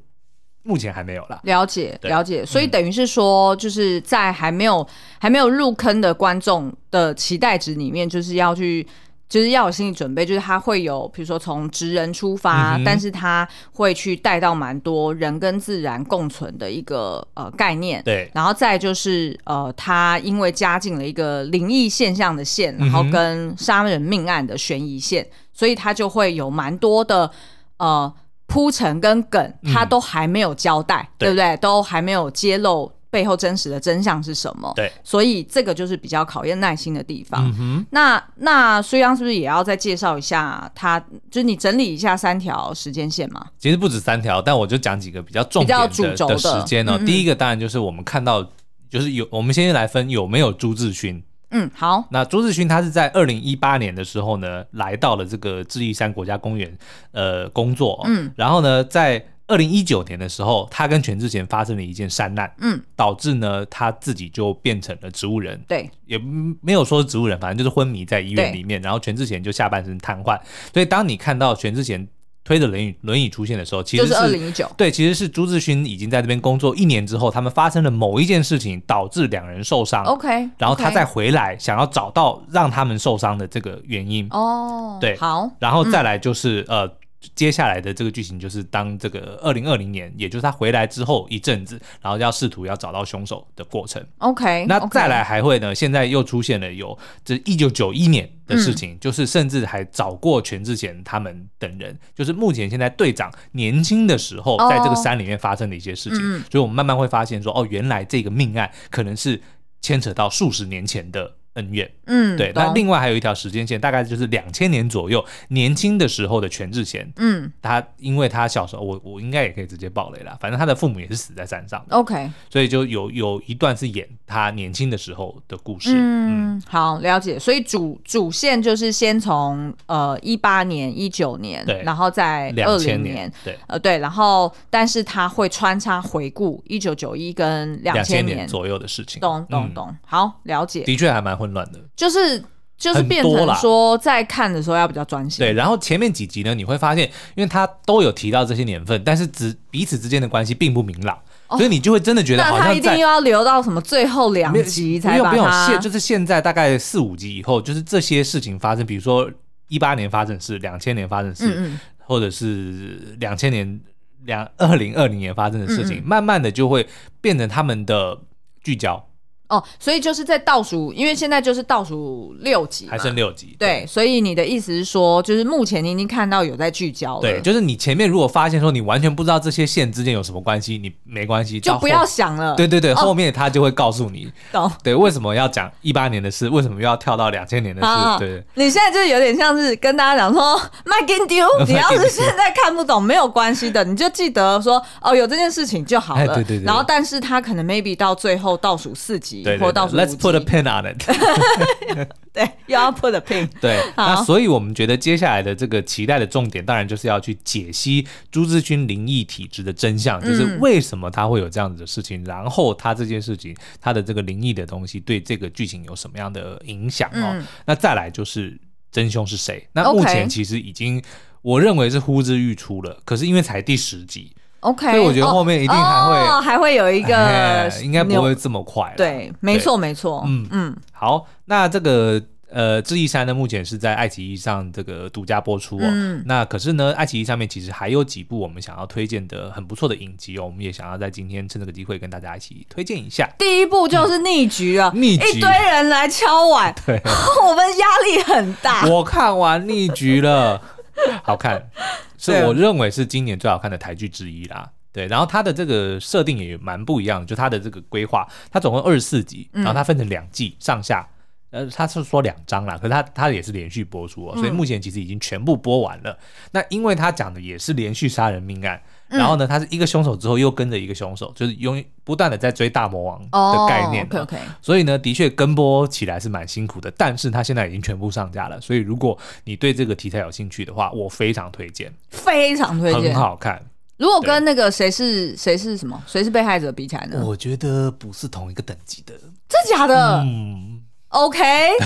[0.65, 4.87] 目前还没有了，了解了解，所以等于是说，就是在还没有、嗯、
[5.19, 8.87] 还没有入坑的观众的期待值里面，就是要去，
[9.31, 27.31] 就是要有心理准备，就是他会有，比如说从职人出发，嗯、但是他会去带到蛮多人跟自然共存的一个呃概念，对，然后再就是呃，他因为加进了一个灵异现象的线，然后跟杀人命案的悬疑线，嗯、所以他就会有蛮多的
[27.79, 28.13] 呃。
[28.49, 31.57] 铺陈跟梗，他都还没有交代，嗯、对不对？
[31.59, 34.73] 都还没有揭露背后真实的真相是什么？
[34.75, 37.87] 对，所以这个就是比较考验耐心的地方。
[37.91, 40.99] 那那苏央是不是也要再介绍一下他？
[41.31, 43.47] 就是你整理一下三条时间线嘛？
[43.59, 46.99] 其实不止三条，但我就讲几个比较重点的时间呢、哦。
[46.99, 48.43] 嗯、哼第一个当然就是我们看到，
[48.89, 51.23] 就是有我们先来分有没有朱智勋。
[51.51, 52.07] 嗯，好。
[52.11, 56.77] 那朱志勋他是在二零一八年的时候呢，来到了这个智异山国家公园，
[57.13, 58.03] 呃，工作。
[58.07, 65.59] 嗯，然后呢，在二零一九年的时候，他跟全智贤发生了一件山难，嗯，导致呢他自己就变成了植物人。
[65.67, 66.19] 对，也
[66.61, 70.39] 没有说是植物人，反正就是昏迷在医院里面，然后全智贤就下半身瘫痪。
[70.73, 72.07] 所以当你看到全智贤。
[72.49, 74.67] 推着轮椅轮椅出现的时候，其实是二零一九。
[74.75, 80.03] 对，其实是朱志勋已经在这边工作一年之后，他们发生了某一件事情，导致两人受伤。
[80.05, 84.27] OK，然后他再回来，想要找到让他们受伤的这个原因。
[84.31, 86.98] 哦，对，好，然后再来就是、嗯、呃。
[87.35, 94.05] 接下来的这个剧情就是，当这个二零二零年，也就是他回来之后一阵子，然后要试图要找到凶手的过程。
[94.19, 95.75] OK，那再来还会呢？
[95.75, 106.19] 现在又出现了有这一九九一年的事情，嗯、就是甚至还找过全智贤他们等人，就是目前现在队长年轻的时候，在这个山里面发生的一些事情。
[106.19, 109.41] 哦、所以我们慢慢会发现说，哦，原来这个命案可能是
[109.81, 111.38] 牵扯到数十年前的。
[111.59, 112.53] 恩怨，嗯，对。
[112.55, 126.63] 那另外还有一条时间线，大概就是两千年左右，年轻的时候的全智贤，嗯，他因为他小时候，我我应该也可以直接爆雷了，反正他的父母也是死在山上的，OK，所以就有有一段是演他年轻的时候的故事，嗯，嗯。
[126.69, 127.37] 好了解。
[127.37, 141.48] 所以主主线就是先从呃一八年、一九年，对，然后在二零年，对，呃对，然后但是他会穿插回顾一九九一跟两千年左右的事情，懂懂懂，好了解，的确还蛮混。
[141.53, 142.43] 乱的，就是
[142.77, 145.45] 就是变成说，在看的时候要比较专心。
[145.45, 155.67] 对，然后前面几集呢，你会发现，因为他都有提到这些年份，但是只彼此之间的关系并不明朗，哦、所以你就会真的觉得好像他一定要留到什么最后两集才把它。
[155.67, 159.29] 现就是现在大概四五集以后，就是这些事情发生，比如说
[159.67, 163.81] 一八年发生的事，两千年发生的事，嗯嗯或者是两千年
[164.25, 166.87] 两二零二零年发生的事情，慢慢的就会
[167.21, 168.17] 变成他们的
[168.63, 169.05] 聚焦。
[169.49, 173.57] 哦，所以就是在倒数，因为现在就是倒数六集，还剩六集。
[173.59, 177.21] 对，对，所以你的意思是说，就是目前你已经看到有在聚焦了。
[177.23, 182.55] 对，就是你前面如果发现说你完全不知道这些线之间有什么关系，你没关系，就不要想了。
[182.57, 184.71] 对对对，后面他就会告诉你，懂？
[184.83, 186.47] 对，为什么要讲一八年的事？
[186.51, 187.87] 为什么又要跳到两千年的事？
[187.87, 196.35] 好对，你现在就有点像是跟大家讲说，麦金丢，你要是现在看不懂没有关系的，你就记得说哦，有这件事情就好了。
[196.35, 196.65] 对对对。
[196.65, 199.38] 然后，但是他可能 maybe 到最后倒数四集。
[199.43, 199.97] 集或倒数。
[199.97, 201.03] Let's put a pin on it。
[202.33, 203.49] 对，又要 put a pin。
[203.61, 217.43] 对，那所以我们觉得接下来的这个期待的重点，当然就是要去解析朱志勋灵异体质的真相，就是为什么他会有这样子的事情，然后他这件事情他的这个灵异的东西对这个剧情有什么样的影响哦。
[217.67, 218.57] 那再来就是
[218.93, 219.67] 真凶是谁？
[219.73, 221.03] 那目前其实已经
[221.43, 224.33] 我认为是呼之欲出了，可是因为才第十集。
[224.61, 228.93] OK，所以我觉得后面一定还会、哦哦、还会有一个，应该不会这么快。
[228.97, 230.25] 对，没错没错。
[230.27, 235.83] 嗯嗯，好，那这个呃，智异山呢，目前是在爱奇艺上这个独家播出哦。
[235.83, 243.29] 嗯，那可是呢，爱奇艺上面其实还有几部我们想要推荐的很不错的影集哦，我们也想要在今天趁这个机会跟大家一起推荐一下。
[243.39, 246.99] 第一部就是逆局啊，逆局，一堆人来敲碗， 对，
[247.47, 248.87] 我们压力很大。
[248.87, 250.61] 我看完逆局了，
[251.23, 251.71] 好看。
[252.19, 261.09] 是我认为是今年最好看的台剧之一啦，对，然后它的这个设定也蛮不一样，就它的这个规划，它总共二十四集，然后它分成两季上下，
[261.51, 266.19] 呃，他是说两章啦，可是它它也是连续播出哦，所以目前其实已经全部播完了。
[266.51, 268.83] 那因为它讲的也是连续杀人命案。
[269.09, 274.07] 然后呢，他是一个凶手之后又跟着一个凶手，就是永不断的在追大魔王的概念。
[274.11, 274.39] Oh, okay, okay.
[274.61, 276.93] 所以呢，的确跟播起来是蛮辛苦的。
[276.97, 283.63] 但是他现在已经全部上架了，所以如果你对这个题材有兴趣的话，我非常推荐，非常推荐，很好看。
[283.97, 287.21] 如果跟那个谁是谁是什么谁是被害者比起来呢？
[287.25, 289.15] 我觉得不是同一个等级的，
[289.49, 290.19] 真假的？
[290.19, 291.43] 嗯，OK。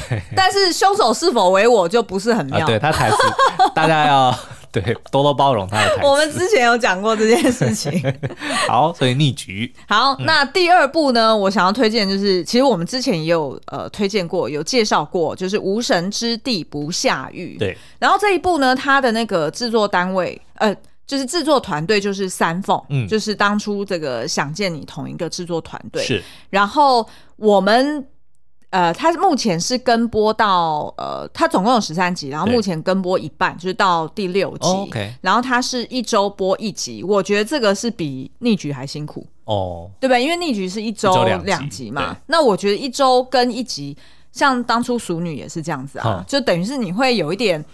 [0.37, 2.59] 但是凶手是否为我就不是很妙。
[2.59, 3.17] 啊、对他台词，
[3.75, 4.37] 大家要。
[4.73, 6.01] 对，多多包容他的台词。
[6.09, 8.03] 我们之前有讲过这件事情。
[8.67, 9.73] 好，所以逆局。
[9.87, 11.37] 好，那第二部呢？
[11.37, 17.57] 我想要推荐就是，其实我们之前也有呃推荐过，有介绍过，就是《无神之地不下狱》。
[17.59, 17.77] 对。
[17.99, 20.75] 然后这一部呢，它的那个制作单位，呃，
[21.07, 26.03] 就是制作团队就是三凤，嗯，就是当初这个想见你同一个制作团队。
[26.03, 26.23] 是。
[26.49, 27.07] 然后
[27.37, 28.07] 我们。
[28.73, 34.67] 呃，它目前是跟播到呃，它总共有十三集，然后目前跟播一半，就是到第六集。
[34.67, 34.89] Oh.
[35.21, 39.91] 然后它是一周播一集，我觉得这个是比逆局还辛苦哦，oh.
[40.01, 40.19] 对吧？
[40.19, 43.97] 因为逆局是一周两集嘛，那我觉得一周跟一集，
[44.33, 47.65] 像当初熟女也是这样子啊就等于是你会有一点，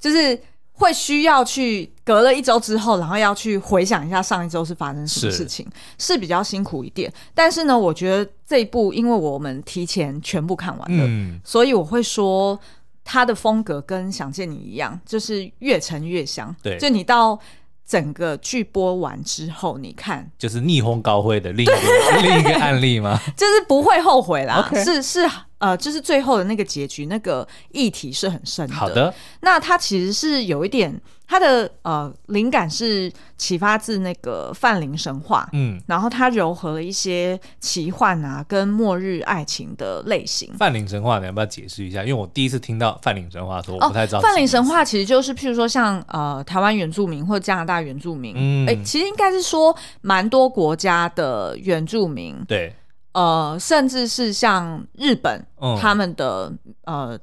[0.00, 0.40] 就是。
[0.78, 5.66] 会需要去隔了一周之后，然后要去回想一下上一周是发生什么事情，
[5.98, 7.12] 是，是比较辛苦一点。
[7.34, 12.58] 但是呢，我觉得这一部，因为我们提前全部看完了，嗯、所以我会说
[13.02, 16.54] 他的风格跟想见你一样，就是越沉越香。
[16.62, 17.38] 对，就你到
[17.86, 21.74] 整个剧播完之后，你看，就是逆风高飞的另一个
[22.22, 23.18] 另一个案例吗？
[23.34, 25.26] 就是不会后悔啦.是是。
[25.58, 28.74] 呃，就是最后的那个结局，那个议题是很深的。
[28.74, 40.52] 好的，那它其实是有一点，它的呃灵感是启发自那个泛灵神话，嗯，然后它糅合了一些奇幻啊跟末日爱情的类型。
[40.58, 42.02] 泛灵神话，你要不要解释一下？
[42.02, 44.20] 因为我第一次听到泛灵神话的时候，我不太知道。
[44.20, 52.74] 泛灵神话其实就是譬如说像呃台湾原住民或加拿大原住民，嗯，哎，其实应该是说蛮多国家的原住民，对。
[53.16, 56.52] 呃，甚至是像日本，嗯、他们的
[56.84, 57.18] 呃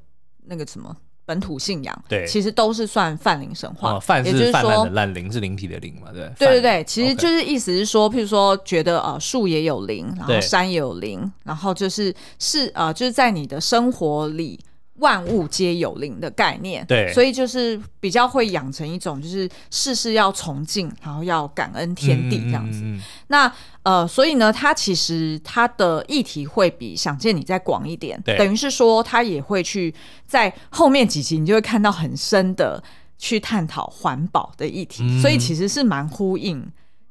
[0.45, 3.99] 那个什么本土信仰，对，其实都是算泛灵神话。
[3.99, 6.27] 泛、嗯、是泛滥的滥，灵是灵体的灵嘛，对。
[6.39, 14.59] 对对对，其实就是意思是说，譬如说觉得呃树也有灵，然后山也有灵，然后就是是呃就是在你的生活里。
[14.99, 22.81] 万物皆有灵的概念，对，所以就是比较会养成一种，就是事事要崇敬，然后要感恩天地这样子。
[22.83, 29.93] 嗯嗯嗯、那呃，所以呢，它其实它的议题会比想见你再广一点，等于是说，它也会去
[30.27, 32.81] 在后面几集，你就会看到很深的
[33.17, 36.63] 去探讨环保的议题，嗯、所以其实是蛮呼应，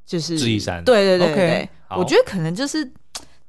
[0.05, 2.89] 就是智异山，对对对对我觉得可能就是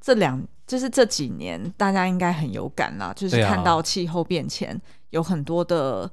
[0.01, 0.45] 这两。
[0.67, 4.79] 就是这几年，大家应该很有感啦，就是看到气候变迁
[5.11, 6.09] 有很多的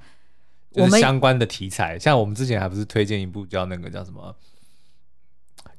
[0.74, 4.36] 我们相关的题材，像我们之前还不是推荐一部叫那个叫什么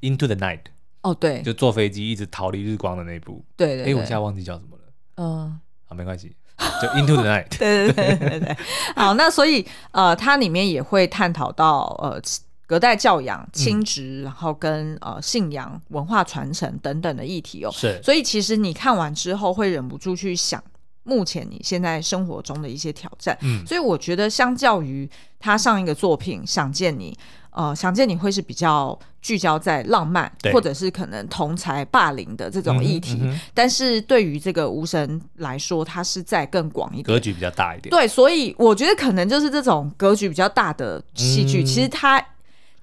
[0.00, 0.58] Into the Night》
[1.02, 4.82] 哦，对，就坐飞机一直逃离日光的那部，对对，哎，我现在忘记叫什么了，
[5.16, 6.34] 嗯，好，没关系，
[6.82, 8.56] 就《Into the Night》， 对对对对对，
[8.96, 12.20] 好，那所以呃，它里面也会探讨到呃。
[12.66, 18.00] 隔代教养、亲职，嗯、然后跟呃信仰、文化传承等等的议题哦，是。
[18.02, 20.62] 所以其实你看完之后会忍不住去想，
[21.02, 23.36] 目前你现在生活中的一些挑战。
[23.42, 25.08] 嗯，所以我觉得相较于
[25.38, 27.12] 他上一个作品《想见你》，
[27.50, 33.18] 呃，《想见你》会是比较聚焦在浪漫，或者是可能同才霸凌的这种议题。
[33.20, 37.90] 嗯嗯、但是对于这个无神来说，它是在更广一点，格局比较大一点。
[37.90, 42.24] 对，所以我觉得可能就是这种格局比较大的戏剧，嗯、其实它。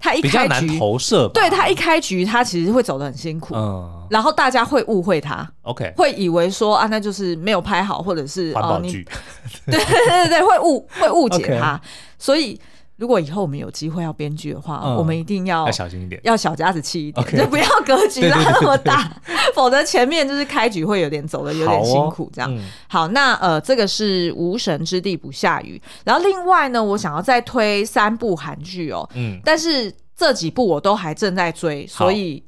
[0.02, 9.06] 他一开局比较难投射，对他一开局，他其实会走得很辛苦，嗯，然后大家会误会他，OK，会以为说啊，那就是没有拍好，或者是环保剧，
[9.66, 11.80] 对对对对，会误会误解他，
[12.18, 12.60] 所以。
[13.02, 22.30] 如果以后我们有机会要编剧的话，嗯、我们一定要要小心一点，要小家子气一点就不要格局 拉那么大，对对对对，否则前面就是开局会有点走的有点辛苦。
[22.32, 25.82] 这样好、哦嗯、好，那呃，这个是无神之地不下雨。
[26.04, 32.40] 然后另外呢，我想要再推三部韩剧哦，嗯，但是这几部我都还正在追，所以。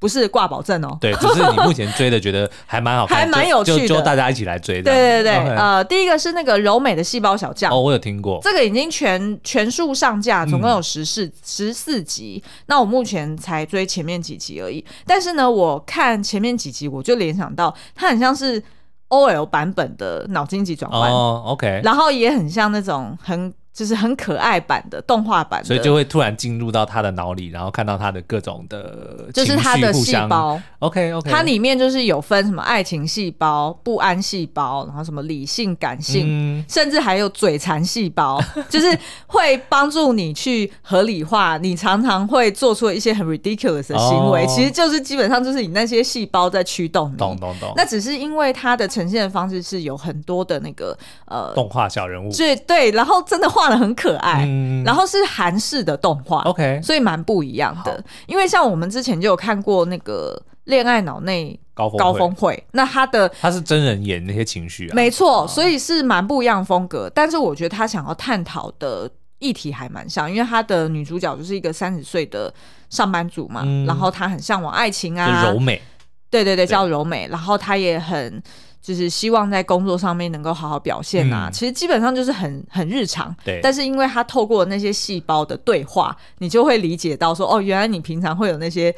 [0.00, 4.90] 不是挂保证哦，对，只是你目前追的觉得还蛮好看，还蛮有趣的，就大家一起来追的。
[4.90, 5.56] 对对对，Okay.
[5.56, 12.42] 呃，第一个是那个柔美的细胞小将，哦，我有听过，这个已经全全数上架，总共有十四十四集。
[12.66, 18.62] 那我目前才追前面几集而已，但是呢，我看前面几集我就联想到，它很像是
[19.10, 23.52] OL 版本的脑筋急转弯，哦，OK，然后也很像那种很。
[23.72, 30.60] 就是很可爱版的动画版的，所以就会突然进入到他的脑里，然后看到他的各种的，就是他的细胞。
[30.80, 47.16] OK OK，它里面就是有分什么爱情细胞、不安细胞，然后什么理性、感性，嗯、甚至还有嘴馋细胞， 就是会帮助你去合理化你常常会做出一些很 ridiculous 的行为，哦、其实就是基本上就是你那些细胞在驱动你。
[47.16, 47.72] 懂懂懂。
[47.76, 50.96] 那只是因为它的呈现的方式是有很多的那个
[51.26, 53.80] 呃动画小人物，对对，然后真的画的。
[53.80, 58.04] 很可爱，嗯、然后是韩式的动画，OK，所以蛮不一样的。
[58.26, 67.10] 因为像我们之前就有看过那个《恋爱脑内高峰会》，高峰会，那他的他是真人演那些情绪啊，没错，所以是蛮不一样风格。
[67.14, 72.52] 但是我觉得他想要探讨的议题还蛮像，因为他的女主角就是一个三十岁的
[72.90, 75.80] 上班族嘛，嗯、然后她很向往爱情啊，柔美，
[76.28, 78.42] 对对对，叫柔美，然后她也很。
[78.82, 83.34] 就是希望在工作上面能够好好表现啊，嗯、其实基本上就是很很日常。
[83.44, 88.94] 对，但是因为他透过那些细胞的对话，你就会理解到说，哦，原来你平常会有那些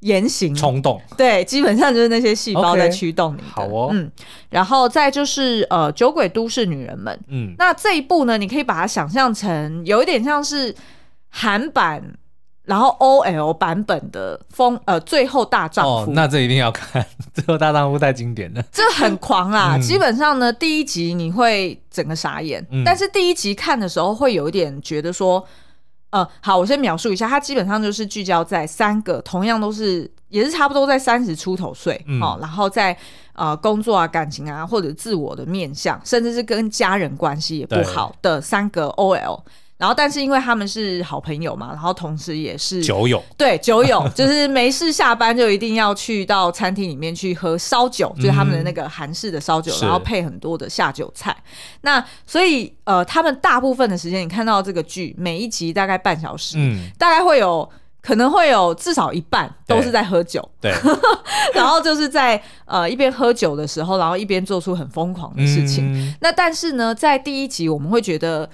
[0.00, 1.00] 言行冲动。
[1.16, 3.40] 对，基本上就是那些细胞在驱动你。
[3.40, 4.10] Okay, 好哦，嗯，
[4.48, 7.14] 然后再就是呃，《酒鬼都市女人们》。
[7.28, 10.74] 嗯，那这一部呢，你可以把它想象成有一点像是
[11.28, 12.02] 韩版。
[12.66, 19.76] 然后 O L 版本的风呃，最后大丈夫，哦，那这一定要看， 最后大丈夫太经典了，这很狂啊！
[19.76, 25.46] 嗯、基本上呢，第一集你会整个傻眼，嗯、但是第一集看的时候会有一点觉得说，
[26.10, 32.96] 呃，好，我先描述一下，它基本上就是聚焦在三个同样都是也是差不多在三十出头岁，嗯、哦，然后在
[33.34, 39.44] 呃工作啊、感情啊或者自我的面向，甚至是跟家人关系也不好的三个 O L。
[39.78, 51.36] 然后，但是因为他们是好朋友嘛，然后同时也是酒友，对酒友， 就是没事下班就一定要去到餐厅里面去喝烧酒，嗯、就是他们的那个韩式的烧酒，是然后配很多的下酒菜。
[51.82, 57.68] 那所以呃，他们大部分的时间，你看到这个剧，每一集大概半小时，嗯，大概会有
[58.00, 60.72] 可能会有至少一半都是在喝酒， 对，
[61.52, 65.92] 然后就是在呃一边喝酒的时候，然后一边做出很疯狂的事情。
[65.92, 68.48] 嗯、那但是呢，在第一集我们会觉得。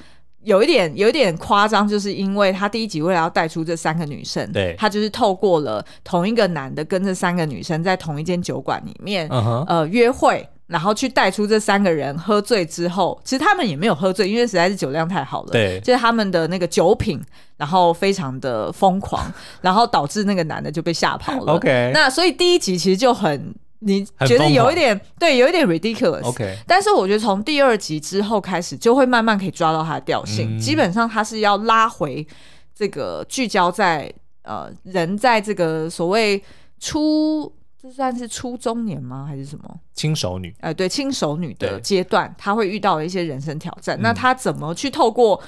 [0.44, 17.20] 有一点有一点夸张，就是因为他第一集为了要带出这三个女生，对，他就是透过了同一个男的跟这三个女生在同一间酒馆里面，嗯、哼呃，约会，然后去带出这三个人喝醉之后，其实他们也没有喝醉，因为实在是酒量太好了，对，就是他们的那个酒品，
[17.56, 21.54] 然后非常的疯狂，然后导致那个男的就被吓跑了。
[21.54, 23.54] OK，那所以第一集其实就很。
[23.84, 26.22] 你觉得有一点对，有一点 ridiculous。
[26.22, 30.56] OK，但是我觉得从第二集之后开始，就会慢慢可以抓到它的调性。
[30.56, 32.26] 嗯、基本上它是要拉回
[32.74, 34.12] 这个聚焦在
[34.42, 36.42] 呃人在这个所谓
[36.78, 39.26] 初，这算是初中年吗？
[39.28, 39.80] 还是什么？
[39.92, 40.48] 轻熟女。
[40.60, 43.98] 哎、呃，对，轻熟女的阶段，他对会遇到一些人生挑战。
[43.98, 45.42] 嗯、那她怎么去透过？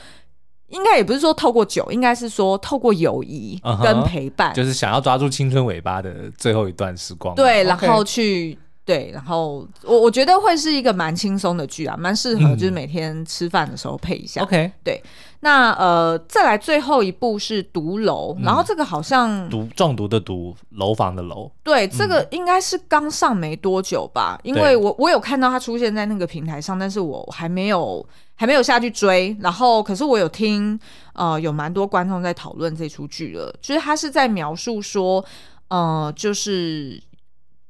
[0.74, 7.34] 应该也不是说透过酒，应该是说透过友谊跟陪伴，uh huh, 就是想要抓住青春尾巴的最后一段时光。
[7.34, 14.42] 对，然后去.对，然后我我觉得会是一个蛮轻松的剧啊，蛮适合就是每天吃饭的时候配一下。
[14.42, 15.02] OK，对。
[15.40, 21.50] 那呃，再来最后一部是毒楼，嗯、然后这个好像毒中毒的毒，楼房的楼。
[21.62, 29.36] 对，这个应该是刚上没多久吧，嗯、因为我我有看到它出现在那个平台上，但是我还没有还没有下去追。
[29.40, 30.78] 然后，可是我有听
[31.12, 35.24] 呃，有蛮多观众在讨论这出剧了，就是他是在描述说，
[35.68, 37.02] 呃，就是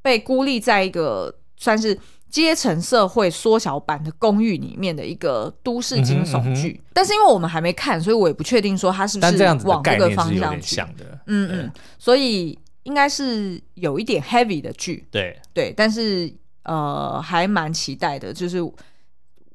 [0.03, 1.99] 被孤立在一个算是。
[2.31, 10.81] 阶层社会缩小版的公寓里面的一个都市惊悚剧，嗯嗯、但是因为我们还没看，所以我也不确定说它是不是往这个方向去。
[11.27, 15.07] 嗯嗯，所以应该是有一点 heavy 的剧。
[15.13, 16.29] 对对，但是
[16.65, 18.33] 呃，还蛮期待的。
[18.33, 18.59] 就是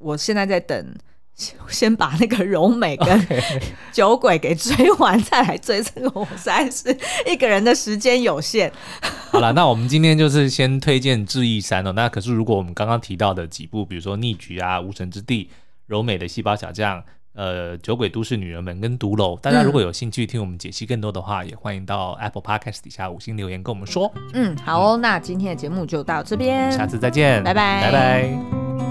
[0.02, 0.96] 我现在在等
[1.70, 3.28] 先把那个柔美跟
[3.94, 6.12] 酒鬼给追完，再来追这个。
[6.14, 6.96] 我实在是
[7.26, 8.72] 一个人的时间有限。
[9.32, 11.94] 好了，那我们今天就是先推荐《智异三》哦。
[11.94, 15.46] 那可是如果我们刚刚提到的几部，比如说《逆局》啊，《无神之地》、
[15.86, 17.04] 柔美的细胞小将。
[17.36, 24.12] 呃，酒鬼都市女人们跟毒楼，大家如果有兴趣听我们解析更多的话，嗯、也欢迎到 Apple Podcast 底下五星留言跟我们说。
[24.34, 28.89] 嗯，好哦，嗯、那今天的节目就到这边，下次再见，拜拜，拜拜。